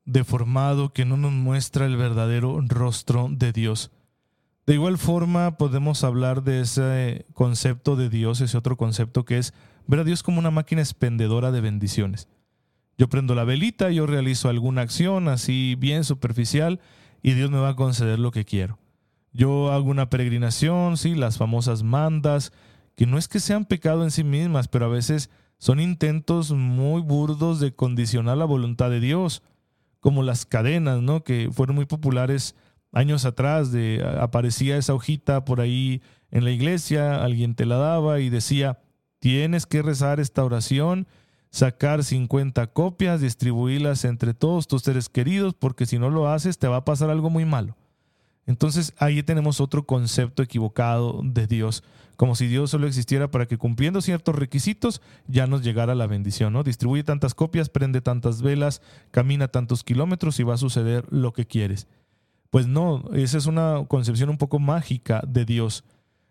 deformado 0.05 0.93
que 0.93 1.05
no 1.05 1.17
nos 1.17 1.33
muestra 1.33 1.87
el 1.87 1.97
verdadero 1.97 2.61
rostro 2.67 3.29
de 3.31 3.53
Dios. 3.53 3.91
De 4.67 4.75
igual 4.75 4.99
forma 4.99 5.57
podemos 5.57 6.05
hablar 6.05 6.43
de 6.43 6.61
ese 6.61 7.27
concepto 7.35 7.97
de 7.97 8.09
Dios, 8.09 8.41
ese 8.41 8.57
otro 8.57 8.77
concepto 8.77 9.25
que 9.25 9.39
es 9.39 9.53
ver 9.87 10.01
a 10.01 10.05
Dios 10.05 10.23
como 10.23 10.39
una 10.39 10.51
máquina 10.51 10.81
expendedora 10.81 11.51
de 11.51 11.61
bendiciones. 11.61 12.29
Yo 13.01 13.09
prendo 13.09 13.35
la 13.35 13.45
velita, 13.45 13.91
yo 13.91 14.05
realizo 14.05 14.51
alguna 14.51 14.83
acción 14.83 15.29
así 15.29 15.75
bien 15.79 16.05
superficial 16.05 16.81
y 17.23 17.33
Dios 17.33 17.51
me 17.51 17.57
va 17.57 17.71
a 17.71 17.75
conceder 17.75 18.19
lo 18.19 18.31
que 18.31 18.45
quiero. 18.45 18.79
Yo 19.33 19.73
hago 19.73 19.89
una 19.89 20.11
peregrinación, 20.11 20.99
sí, 20.99 21.15
las 21.15 21.39
famosas 21.39 21.83
mandas, 21.83 22.53
que 22.97 23.07
no 23.07 23.17
es 23.17 23.27
que 23.27 23.41
sean 23.41 23.65
pecado 23.65 24.05
en 24.05 24.11
sí 24.11 24.23
mismas, 24.23 24.69
pero 24.69 24.85
a 24.85 24.91
veces 24.91 25.31
son 25.57 25.81
intentos 25.81 26.53
muy 26.53 27.01
burdos 27.01 27.59
de 27.59 27.75
condicionar 27.75 28.37
la 28.37 28.45
voluntad 28.45 28.91
de 28.91 29.01
Dios, 29.01 29.43
como 30.01 30.23
las 30.23 30.45
cadenas, 30.45 31.01
¿no? 31.01 31.25
Que 31.25 31.49
fueron 31.51 31.77
muy 31.77 31.87
populares 31.87 32.55
años 32.93 33.25
atrás, 33.25 33.73
de 33.73 34.07
aparecía 34.21 34.77
esa 34.77 34.93
hojita 34.93 35.47
por 35.47 35.63
ahí 35.63 36.03
en 36.31 36.45
la 36.45 36.51
iglesia, 36.51 37.25
alguien 37.25 37.55
te 37.55 37.65
la 37.65 37.77
daba 37.77 38.21
y 38.21 38.29
decía, 38.29 38.79
tienes 39.21 39.65
que 39.65 39.81
rezar 39.81 40.21
esta 40.21 40.45
oración, 40.45 41.09
sacar 41.51 42.05
50 42.05 42.67
copias, 42.69 43.21
distribuirlas 43.21 44.05
entre 44.05 44.35
todos 44.35 44.69
tus 44.69 44.83
seres 44.83 45.09
queridos, 45.09 45.55
porque 45.55 45.87
si 45.87 45.99
no 45.99 46.11
lo 46.11 46.29
haces 46.29 46.59
te 46.59 46.69
va 46.69 46.77
a 46.77 46.85
pasar 46.85 47.11
algo 47.11 47.31
muy 47.31 47.45
malo. 47.45 47.77
Entonces 48.47 48.95
ahí 48.99 49.23
tenemos 49.23 49.61
otro 49.61 49.85
concepto 49.85 50.43
equivocado 50.43 51.21
de 51.23 51.47
Dios, 51.47 51.85
como 52.17 52.35
si 52.35 52.47
Dios 52.47 52.71
solo 52.71 52.87
existiera 52.87 53.31
para 53.31 53.47
que 53.47 53.57
cumpliendo 53.57 54.01
ciertos 54.01 54.35
requisitos 54.35 55.01
ya 55.27 55.47
nos 55.47 55.63
llegara 55.63 55.95
la 55.95 56.07
bendición, 56.07 56.53
¿no? 56.53 56.63
Distribuye 56.63 57.03
tantas 57.03 57.35
copias, 57.35 57.69
prende 57.69 58.01
tantas 58.01 58.43
velas, 58.43 58.83
camina 59.11 59.49
tantos 59.49 59.85
kilómetros 59.85 60.39
y 60.39 60.43
va 60.43 60.55
a 60.55 60.59
suceder 60.59 61.07
lo 61.11 61.33
que 61.33 61.47
quieres. 61.47 61.87
Pues 62.51 62.67
no, 62.67 63.05
esa 63.15 63.39
es 63.39 63.47
una 63.47 63.85
concepción 63.89 64.29
un 64.29 64.37
poco 64.37 64.59
mágica 64.59 65.23
de 65.27 65.45
Dios. 65.45 65.85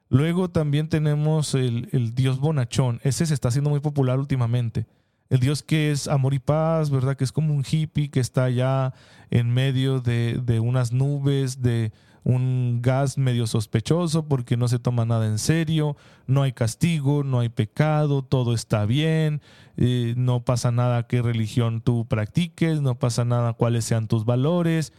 Luego 0.09 0.49
también 0.49 0.89
tenemos 0.89 1.53
el, 1.55 2.13
Dios 2.13 2.39
bonachón. 2.39 2.99
Ese 3.03 3.25
se 3.25 3.33
está 3.33 3.47
haciendo 3.47 3.69
muy 3.69 3.79
popular 3.79 4.19
últimamente. 4.19 4.85
El 5.29 5.39
Dios 5.39 5.61
que 5.61 5.91
es 5.91 6.07
amor 6.07 6.33
y 6.33 6.39
paz, 6.39 6.89
¿verdad? 6.89 7.15
Que 7.15 7.23
es 7.23 7.31
como 7.31 7.53
un 7.53 7.63
hippie 7.69 8.09
que 8.09 8.19
está 8.19 8.45
allá 8.45 8.93
en 9.29 9.53
medio 9.53 10.01
de, 10.01 10.39
de 10.43 10.59
unas 10.59 10.91
nubes, 10.91 11.61
de 11.61 11.91
un 12.23 12.79
gas 12.81 13.17
medio 13.17 13.47
sospechoso 13.47 14.27
porque 14.27 14.57
no 14.57 14.67
se 14.67 14.79
toma 14.79 15.05
nada 15.05 15.27
en 15.27 15.37
serio, 15.37 15.95
no 16.27 16.43
hay 16.43 16.53
castigo, 16.53 17.23
no 17.23 17.39
hay 17.39 17.49
pecado, 17.49 18.23
todo 18.23 18.53
está 18.53 18.85
bien, 18.85 19.41
eh, 19.77 20.13
no 20.17 20.43
pasa 20.43 20.71
nada 20.71 21.07
qué 21.07 21.21
religión 21.21 21.81
tú 21.81 22.05
practiques, 22.07 22.81
no 22.81 22.95
pasa 22.95 23.23
nada 23.25 23.53
cuáles 23.53 23.85
sean 23.85 24.07
tus 24.07 24.25
valores 24.25 24.93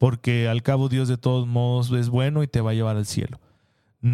porque 0.00 0.48
al 0.48 0.62
cabo 0.62 0.88
Dios 0.88 1.08
de 1.08 1.18
todos 1.18 1.46
modos 1.46 1.90
es 1.92 2.08
bueno 2.08 2.42
y 2.42 2.48
te 2.48 2.62
va 2.62 2.70
a 2.70 2.74
llevar 2.74 2.96
al 2.96 3.04
cielo. 3.04 3.38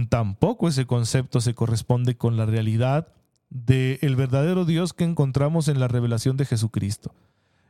Tampoco 0.08 0.66
ese 0.66 0.85
concepto 0.85 1.40
se 1.40 1.54
corresponde 1.54 2.16
con 2.16 2.37
la 2.37 2.44
realidad 2.44 3.06
del 3.50 3.99
el 4.03 4.17
verdadero 4.17 4.65
Dios 4.65 4.93
que 4.93 5.05
encontramos 5.05 5.69
en 5.69 5.81
la 5.81 5.88
revelación 5.88 6.37
de 6.37 6.47
Jesucristo. 6.47 7.15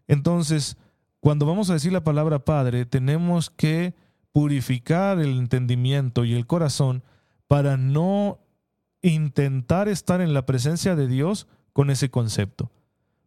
Entonces, 0.09 0.76
cuando 1.21 1.47
vamos 1.47 1.71
a 1.71 1.75
decir 1.75 1.92
la 1.92 2.04
palabra 2.04 2.45
Padre, 2.45 2.87
tenemos 2.87 3.50
que 3.50 3.95
purificar 4.33 5.18
el 5.18 5.38
entendimiento 5.38 6.25
y 6.25 6.35
el 6.35 6.47
corazón 6.47 7.02
para 7.49 7.76
no 7.76 8.38
intentar 9.02 9.88
estar 9.88 10.21
en 10.21 10.35
la 10.35 10.47
presencia 10.47 10.97
de 10.97 11.06
Dios 11.06 11.47
con 11.73 11.90
ese 11.90 12.11
concepto, 12.11 12.71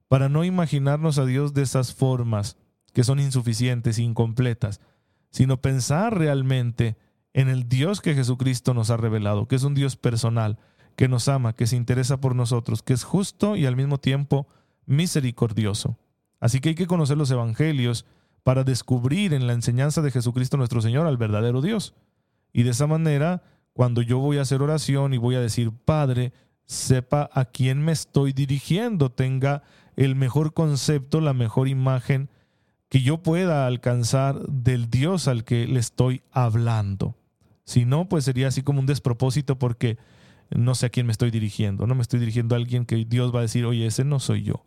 para 0.08 0.30
no 0.30 0.44
imaginarnos 0.44 1.18
a 1.18 1.26
Dios 1.26 1.54
de 1.54 1.62
esas 1.62 1.94
formas, 1.94 2.58
que 2.94 3.04
son 3.04 3.20
insuficientes, 3.20 4.00
incompletas, 4.00 4.82
sino 5.30 5.62
pensar 5.62 6.18
realmente 6.18 6.98
en 7.34 7.48
el 7.48 7.70
Dios 7.70 8.02
que 8.02 8.16
Jesucristo 8.16 8.74
nos 8.74 8.90
ha 8.90 8.98
revelado, 8.98 9.48
que 9.48 9.56
es 9.56 9.64
un 9.64 9.76
Dios 9.76 9.96
personal, 9.96 10.58
que 11.00 11.08
nos 11.08 11.30
ama, 11.30 11.54
que 11.54 11.66
se 11.66 11.78
interesa 11.78 12.20
por 12.20 12.36
nosotros, 12.36 12.84
que 12.84 12.92
es 12.92 13.06
justo 13.06 13.56
y 13.56 13.66
al 13.66 13.78
mismo 13.78 14.00
tiempo 14.00 14.50
misericordioso. 14.86 15.98
Así 16.42 16.60
que 16.60 16.68
hay 16.68 16.76
que 16.76 16.88
conocer 16.88 17.16
los 17.16 17.32
evangelios 17.32 18.06
para 18.44 18.66
descubrir 18.66 19.34
en 19.34 19.48
la 19.48 19.54
enseñanza 19.54 20.02
de 20.02 20.12
Jesucristo 20.12 20.58
nuestro 20.58 20.82
Señor 20.82 21.08
al 21.08 21.16
verdadero 21.16 21.62
Dios. 21.62 21.94
Y 22.52 22.64
de 22.64 22.72
esa 22.72 22.86
manera, 22.86 23.44
cuando 23.72 24.02
yo 24.02 24.20
voy 24.20 24.40
a 24.40 24.42
hacer 24.42 24.62
oración 24.62 25.14
y 25.14 25.18
voy 25.18 25.36
a 25.36 25.40
decir, 25.40 25.72
Padre, 25.72 26.34
sepa 26.66 27.30
a 27.32 27.46
quién 27.46 27.82
me 27.82 27.94
estoy 27.94 28.34
dirigiendo, 28.34 29.10
tenga 29.10 29.64
el 29.96 30.18
mejor 30.18 30.54
concepto, 30.54 31.22
la 31.22 31.34
mejor 31.34 31.70
imagen 31.70 32.30
que 32.90 33.02
yo 33.02 33.24
pueda 33.24 33.68
alcanzar 33.68 34.38
del 34.50 34.90
Dios 34.90 35.30
al 35.30 35.46
que 35.46 35.66
le 35.66 35.80
estoy 35.80 36.24
hablando. 36.34 37.16
Si 37.64 37.86
no, 37.86 38.10
pues 38.10 38.26
sería 38.26 38.50
así 38.50 38.64
como 38.64 38.82
un 38.82 38.86
despropósito 38.86 39.58
porque 39.58 39.98
no 40.52 40.76
sé 40.76 40.88
a 40.88 40.90
quién 40.90 41.06
me 41.06 41.12
estoy 41.12 41.32
dirigiendo. 41.32 41.86
No 41.88 41.96
me 41.96 42.02
estoy 42.02 42.20
dirigiendo 42.20 42.56
a 42.56 42.58
alguien 42.58 42.86
que 42.86 43.06
Dios 43.06 43.34
va 43.34 43.40
a 43.40 43.44
decir, 43.44 43.66
oye, 43.66 43.86
ese 43.86 44.04
no 44.04 44.20
soy 44.20 44.44
yo. 44.44 44.66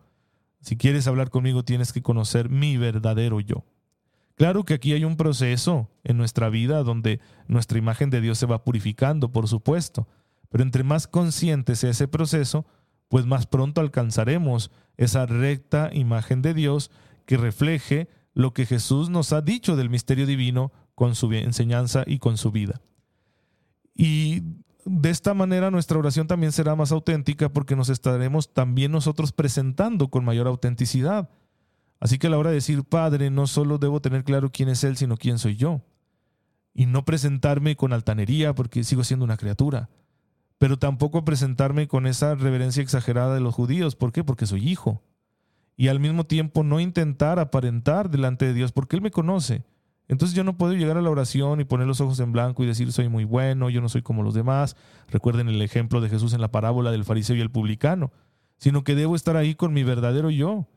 Si 0.60 0.76
quieres 0.76 1.06
hablar 1.06 1.30
conmigo, 1.30 1.64
tienes 1.64 1.92
que 1.92 2.02
conocer 2.02 2.48
mi 2.48 2.76
verdadero 2.76 3.40
yo. 3.40 3.64
Claro 4.36 4.64
que 4.64 4.74
aquí 4.74 4.92
hay 4.92 5.04
un 5.04 5.16
proceso 5.16 5.90
en 6.04 6.16
nuestra 6.16 6.48
vida 6.48 6.82
donde 6.82 7.20
nuestra 7.48 7.78
imagen 7.78 8.10
de 8.10 8.20
Dios 8.20 8.38
se 8.38 8.46
va 8.46 8.64
purificando, 8.64 9.30
por 9.32 9.48
supuesto. 9.48 10.08
Pero 10.48 10.62
entre 10.62 10.84
más 10.84 11.06
consciente 11.06 11.76
sea 11.76 11.90
ese 11.90 12.08
proceso, 12.08 12.64
pues 13.08 13.26
más 13.26 13.46
pronto 13.46 13.80
alcanzaremos 13.80 14.70
esa 14.96 15.26
recta 15.26 15.90
imagen 15.92 16.42
de 16.42 16.54
Dios 16.54 16.90
que 17.26 17.36
refleje 17.36 18.08
lo 18.34 18.54
que 18.54 18.66
Jesús 18.66 19.10
nos 19.10 19.32
ha 19.32 19.42
dicho 19.42 19.76
del 19.76 19.90
misterio 19.90 20.26
divino 20.26 20.72
con 20.94 21.14
su 21.14 21.32
enseñanza 21.32 22.04
y 22.06 22.18
con 22.18 22.36
su 22.36 22.50
vida. 22.52 22.80
Y 23.94 24.42
de 24.84 25.10
esta 25.10 25.34
manera 25.34 25.70
nuestra 25.70 25.98
oración 25.98 26.26
también 26.26 26.52
será 26.52 26.74
más 26.74 26.92
auténtica 26.92 27.48
porque 27.48 27.76
nos 27.76 27.88
estaremos 27.88 28.52
también 28.52 28.92
nosotros 28.92 29.32
presentando 29.32 30.08
con 30.08 30.24
mayor 30.24 30.46
autenticidad. 30.46 31.30
Así 32.00 32.18
que 32.18 32.26
a 32.26 32.30
la 32.30 32.38
hora 32.38 32.50
de 32.50 32.56
decir 32.56 32.84
Padre, 32.84 33.30
no 33.30 33.46
solo 33.46 33.78
debo 33.78 34.00
tener 34.00 34.24
claro 34.24 34.50
quién 34.50 34.68
es 34.68 34.82
Él, 34.84 34.96
sino 34.96 35.16
quién 35.16 35.38
soy 35.38 35.56
yo. 35.56 35.82
Y 36.74 36.86
no 36.86 37.04
presentarme 37.04 37.76
con 37.76 37.92
altanería 37.92 38.54
porque 38.54 38.82
sigo 38.82 39.04
siendo 39.04 39.24
una 39.24 39.36
criatura. 39.36 39.88
Pero 40.58 40.78
tampoco 40.78 41.24
presentarme 41.24 41.86
con 41.88 42.06
esa 42.06 42.34
reverencia 42.34 42.82
exagerada 42.82 43.34
de 43.34 43.40
los 43.40 43.54
judíos. 43.54 43.94
¿Por 43.94 44.12
qué? 44.12 44.24
Porque 44.24 44.46
soy 44.46 44.68
hijo 44.68 45.02
y 45.76 45.88
al 45.88 46.00
mismo 46.00 46.24
tiempo 46.24 46.62
no 46.62 46.80
intentar 46.80 47.38
aparentar 47.38 48.10
delante 48.10 48.44
de 48.46 48.54
Dios, 48.54 48.72
porque 48.72 48.96
Él 48.96 49.02
me 49.02 49.10
conoce. 49.10 49.64
Entonces 50.12 50.36
yo 50.36 50.44
no 50.44 50.58
puedo 50.58 50.74
llegar 50.74 50.98
a 50.98 51.00
la 51.00 51.08
oración 51.08 51.62
y 51.62 51.64
poner 51.64 51.86
los 51.86 52.02
ojos 52.02 52.20
en 52.20 52.32
blanco 52.32 52.62
y 52.62 52.66
decir 52.66 52.92
soy 52.92 53.08
muy 53.08 53.24
bueno, 53.24 53.70
yo 53.70 53.80
no 53.80 53.88
soy 53.88 54.02
como 54.02 54.22
los 54.22 54.34
demás. 54.34 54.76
Recuerden 55.08 55.48
el 55.48 55.62
ejemplo 55.62 56.02
de 56.02 56.10
Jesús 56.10 56.34
en 56.34 56.42
la 56.42 56.52
parábola 56.52 56.90
del 56.90 57.06
fariseo 57.06 57.34
y 57.34 57.40
el 57.40 57.50
publicano, 57.50 58.12
sino 58.58 58.84
que 58.84 58.94
debo 58.94 59.16
estar 59.16 59.38
ahí 59.38 59.54
con 59.54 59.72
mi 59.72 59.84
verdadero 59.84 60.28
yo, 60.28 60.68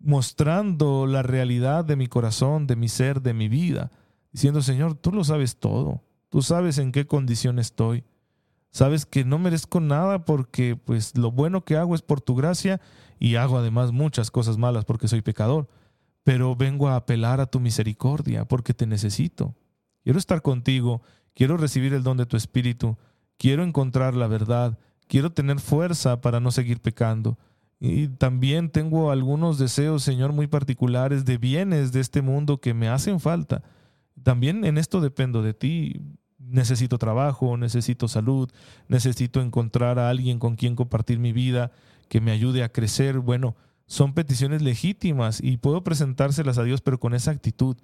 mostrando 0.00 1.06
la 1.06 1.22
realidad 1.22 1.86
de 1.86 1.96
mi 1.96 2.08
corazón, 2.08 2.66
de 2.66 2.76
mi 2.76 2.90
ser, 2.90 3.22
de 3.22 3.32
mi 3.32 3.48
vida, 3.48 3.90
diciendo 4.32 4.60
Señor, 4.60 4.96
tú 4.96 5.12
lo 5.12 5.24
sabes 5.24 5.56
todo, 5.56 6.02
tú 6.28 6.42
sabes 6.42 6.76
en 6.76 6.92
qué 6.92 7.06
condición 7.06 7.58
estoy, 7.58 8.04
sabes 8.70 9.06
que 9.06 9.24
no 9.24 9.38
merezco 9.38 9.80
nada 9.80 10.26
porque 10.26 10.76
pues 10.76 11.16
lo 11.16 11.30
bueno 11.30 11.64
que 11.64 11.78
hago 11.78 11.94
es 11.94 12.02
por 12.02 12.20
tu 12.20 12.34
gracia 12.34 12.82
y 13.18 13.36
hago 13.36 13.56
además 13.56 13.92
muchas 13.92 14.30
cosas 14.30 14.58
malas 14.58 14.84
porque 14.84 15.08
soy 15.08 15.22
pecador, 15.22 15.68
pero 16.24 16.56
vengo 16.56 16.88
a 16.88 16.96
apelar 16.96 17.40
a 17.40 17.46
tu 17.46 17.60
misericordia 17.60 18.46
porque 18.46 18.74
te 18.74 18.86
necesito. 18.86 19.54
Quiero 20.02 20.18
estar 20.18 20.42
contigo, 20.42 21.02
quiero 21.34 21.56
recibir 21.56 21.94
el 21.94 22.02
don 22.02 22.16
de 22.16 22.26
tu 22.26 22.36
espíritu, 22.36 22.96
quiero 23.36 23.62
encontrar 23.62 24.14
la 24.14 24.26
verdad, 24.26 24.78
quiero 25.06 25.32
tener 25.32 25.60
fuerza 25.60 26.20
para 26.20 26.40
no 26.40 26.50
seguir 26.50 26.80
pecando. 26.80 27.38
Y 27.78 28.08
también 28.08 28.70
tengo 28.70 29.10
algunos 29.10 29.58
deseos, 29.58 30.02
Señor, 30.02 30.32
muy 30.32 30.46
particulares 30.46 31.26
de 31.26 31.36
bienes 31.36 31.92
de 31.92 32.00
este 32.00 32.22
mundo 32.22 32.58
que 32.58 32.72
me 32.72 32.88
hacen 32.88 33.20
falta. 33.20 33.62
También 34.22 34.64
en 34.64 34.78
esto 34.78 35.00
dependo 35.00 35.42
de 35.42 35.54
ti. 35.54 36.00
Necesito 36.38 36.98
trabajo, 36.98 37.56
necesito 37.56 38.06
salud, 38.06 38.50
necesito 38.88 39.40
encontrar 39.40 39.98
a 39.98 40.08
alguien 40.08 40.38
con 40.38 40.56
quien 40.56 40.76
compartir 40.76 41.18
mi 41.18 41.32
vida 41.32 41.72
que 42.08 42.20
me 42.20 42.32
ayude 42.32 42.62
a 42.62 42.68
crecer. 42.68 43.18
Bueno, 43.18 43.56
son 43.86 44.14
peticiones 44.14 44.62
legítimas 44.62 45.40
y 45.42 45.56
puedo 45.58 45.84
presentárselas 45.84 46.58
a 46.58 46.64
Dios, 46.64 46.80
pero 46.80 46.98
con 46.98 47.14
esa 47.14 47.30
actitud 47.30 47.76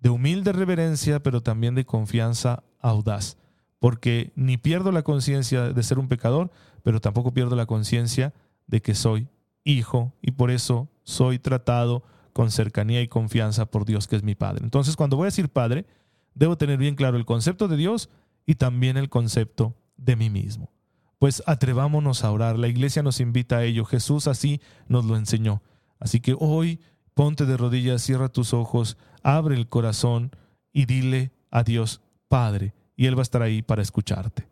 de 0.00 0.10
humilde 0.10 0.52
reverencia, 0.52 1.22
pero 1.22 1.42
también 1.42 1.74
de 1.74 1.84
confianza 1.84 2.62
audaz. 2.80 3.36
Porque 3.78 4.32
ni 4.36 4.56
pierdo 4.56 4.92
la 4.92 5.02
conciencia 5.02 5.72
de 5.72 5.82
ser 5.82 5.98
un 5.98 6.08
pecador, 6.08 6.50
pero 6.82 7.00
tampoco 7.00 7.32
pierdo 7.32 7.56
la 7.56 7.66
conciencia 7.66 8.32
de 8.66 8.80
que 8.80 8.94
soy 8.94 9.28
hijo 9.64 10.12
y 10.22 10.32
por 10.32 10.50
eso 10.50 10.88
soy 11.02 11.38
tratado 11.38 12.02
con 12.32 12.50
cercanía 12.50 13.02
y 13.02 13.08
confianza 13.08 13.66
por 13.66 13.84
Dios 13.84 14.08
que 14.08 14.16
es 14.16 14.22
mi 14.22 14.34
Padre. 14.34 14.64
Entonces, 14.64 14.96
cuando 14.96 15.16
voy 15.16 15.24
a 15.24 15.26
decir 15.26 15.48
Padre, 15.48 15.86
debo 16.34 16.56
tener 16.56 16.78
bien 16.78 16.96
claro 16.96 17.16
el 17.16 17.26
concepto 17.26 17.68
de 17.68 17.76
Dios 17.76 18.08
y 18.46 18.56
también 18.56 18.96
el 18.96 19.08
concepto 19.08 19.74
de 19.96 20.16
mí 20.16 20.30
mismo 20.30 20.73
pues 21.24 21.42
atrevámonos 21.46 22.22
a 22.22 22.30
orar. 22.30 22.58
La 22.58 22.68
iglesia 22.68 23.02
nos 23.02 23.18
invita 23.18 23.56
a 23.56 23.64
ello. 23.64 23.86
Jesús 23.86 24.28
así 24.28 24.60
nos 24.88 25.06
lo 25.06 25.16
enseñó. 25.16 25.62
Así 25.98 26.20
que 26.20 26.36
hoy 26.38 26.80
ponte 27.14 27.46
de 27.46 27.56
rodillas, 27.56 28.02
cierra 28.02 28.28
tus 28.28 28.52
ojos, 28.52 28.98
abre 29.22 29.54
el 29.54 29.66
corazón 29.66 30.32
y 30.70 30.84
dile 30.84 31.32
a 31.50 31.62
Dios, 31.62 32.02
Padre, 32.28 32.74
y 32.94 33.06
Él 33.06 33.16
va 33.16 33.20
a 33.20 33.22
estar 33.22 33.40
ahí 33.40 33.62
para 33.62 33.80
escucharte. 33.80 34.46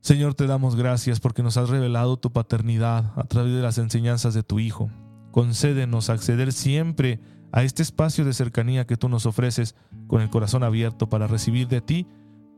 Señor, 0.00 0.34
te 0.34 0.46
damos 0.46 0.76
gracias 0.76 1.18
porque 1.18 1.42
nos 1.42 1.56
has 1.56 1.70
revelado 1.70 2.18
tu 2.18 2.30
paternidad 2.30 3.12
a 3.16 3.24
través 3.24 3.52
de 3.52 3.60
las 3.60 3.78
enseñanzas 3.78 4.34
de 4.34 4.44
tu 4.44 4.60
Hijo. 4.60 4.92
Concédenos 5.32 6.08
acceder 6.08 6.52
siempre 6.52 7.18
a 7.50 7.64
este 7.64 7.82
espacio 7.82 8.24
de 8.24 8.32
cercanía 8.32 8.86
que 8.86 8.96
tú 8.96 9.08
nos 9.08 9.26
ofreces 9.26 9.74
con 10.06 10.22
el 10.22 10.30
corazón 10.30 10.62
abierto 10.62 11.08
para 11.08 11.26
recibir 11.26 11.66
de 11.66 11.80
ti 11.80 12.06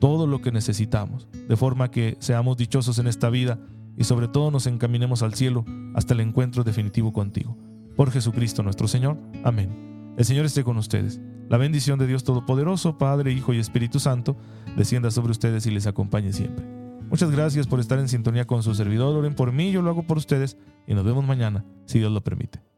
todo 0.01 0.27
lo 0.27 0.41
que 0.41 0.51
necesitamos, 0.51 1.29
de 1.33 1.57
forma 1.57 1.91
que 1.91 2.17
seamos 2.19 2.57
dichosos 2.57 2.99
en 2.99 3.07
esta 3.07 3.31
vida 3.31 3.59
y 3.97 4.05
sobre 4.05 4.29
todo 4.29 4.51
nos 4.51 4.67
encaminemos 4.67 5.23
al 5.23 5.35
cielo 5.35 5.65
hasta 5.95 6.15
el 6.15 6.21
encuentro 6.21 6.65
definitivo 6.65 7.13
contigo. 7.13 7.57
Por 7.97 8.11
Jesucristo 8.11 8.63
nuestro 8.63 8.89
Señor. 8.89 9.19
Amén. 9.45 10.15
El 10.17 10.25
Señor 10.25 10.47
esté 10.47 10.65
con 10.65 10.79
ustedes. 10.79 11.21
La 11.49 11.59
bendición 11.59 11.99
de 11.99 12.07
Dios 12.07 12.25
Todopoderoso, 12.25 12.97
Padre, 12.97 13.33
Hijo 13.33 13.53
y 13.53 13.59
Espíritu 13.59 14.01
Santo, 14.01 14.37
descienda 14.77 15.11
sobre 15.11 15.33
ustedes 15.33 15.67
y 15.67 15.71
les 15.71 15.87
acompañe 15.87 16.33
siempre. 16.33 16.65
Muchas 17.11 17.31
gracias 17.31 17.67
por 17.67 17.81
estar 17.81 17.99
en 17.99 18.09
sintonía 18.09 18.47
con 18.47 18.63
su 18.63 18.75
servidor. 18.75 19.17
Oren 19.17 19.35
por 19.35 19.53
mí, 19.53 19.73
yo 19.73 19.83
lo 19.83 19.91
hago 19.91 20.05
por 20.05 20.17
ustedes 20.17 20.57
y 20.87 20.95
nos 20.95 21.05
vemos 21.05 21.25
mañana, 21.27 21.65
si 21.87 21.99
Dios 21.99 22.13
lo 22.13 22.23
permite. 22.23 22.70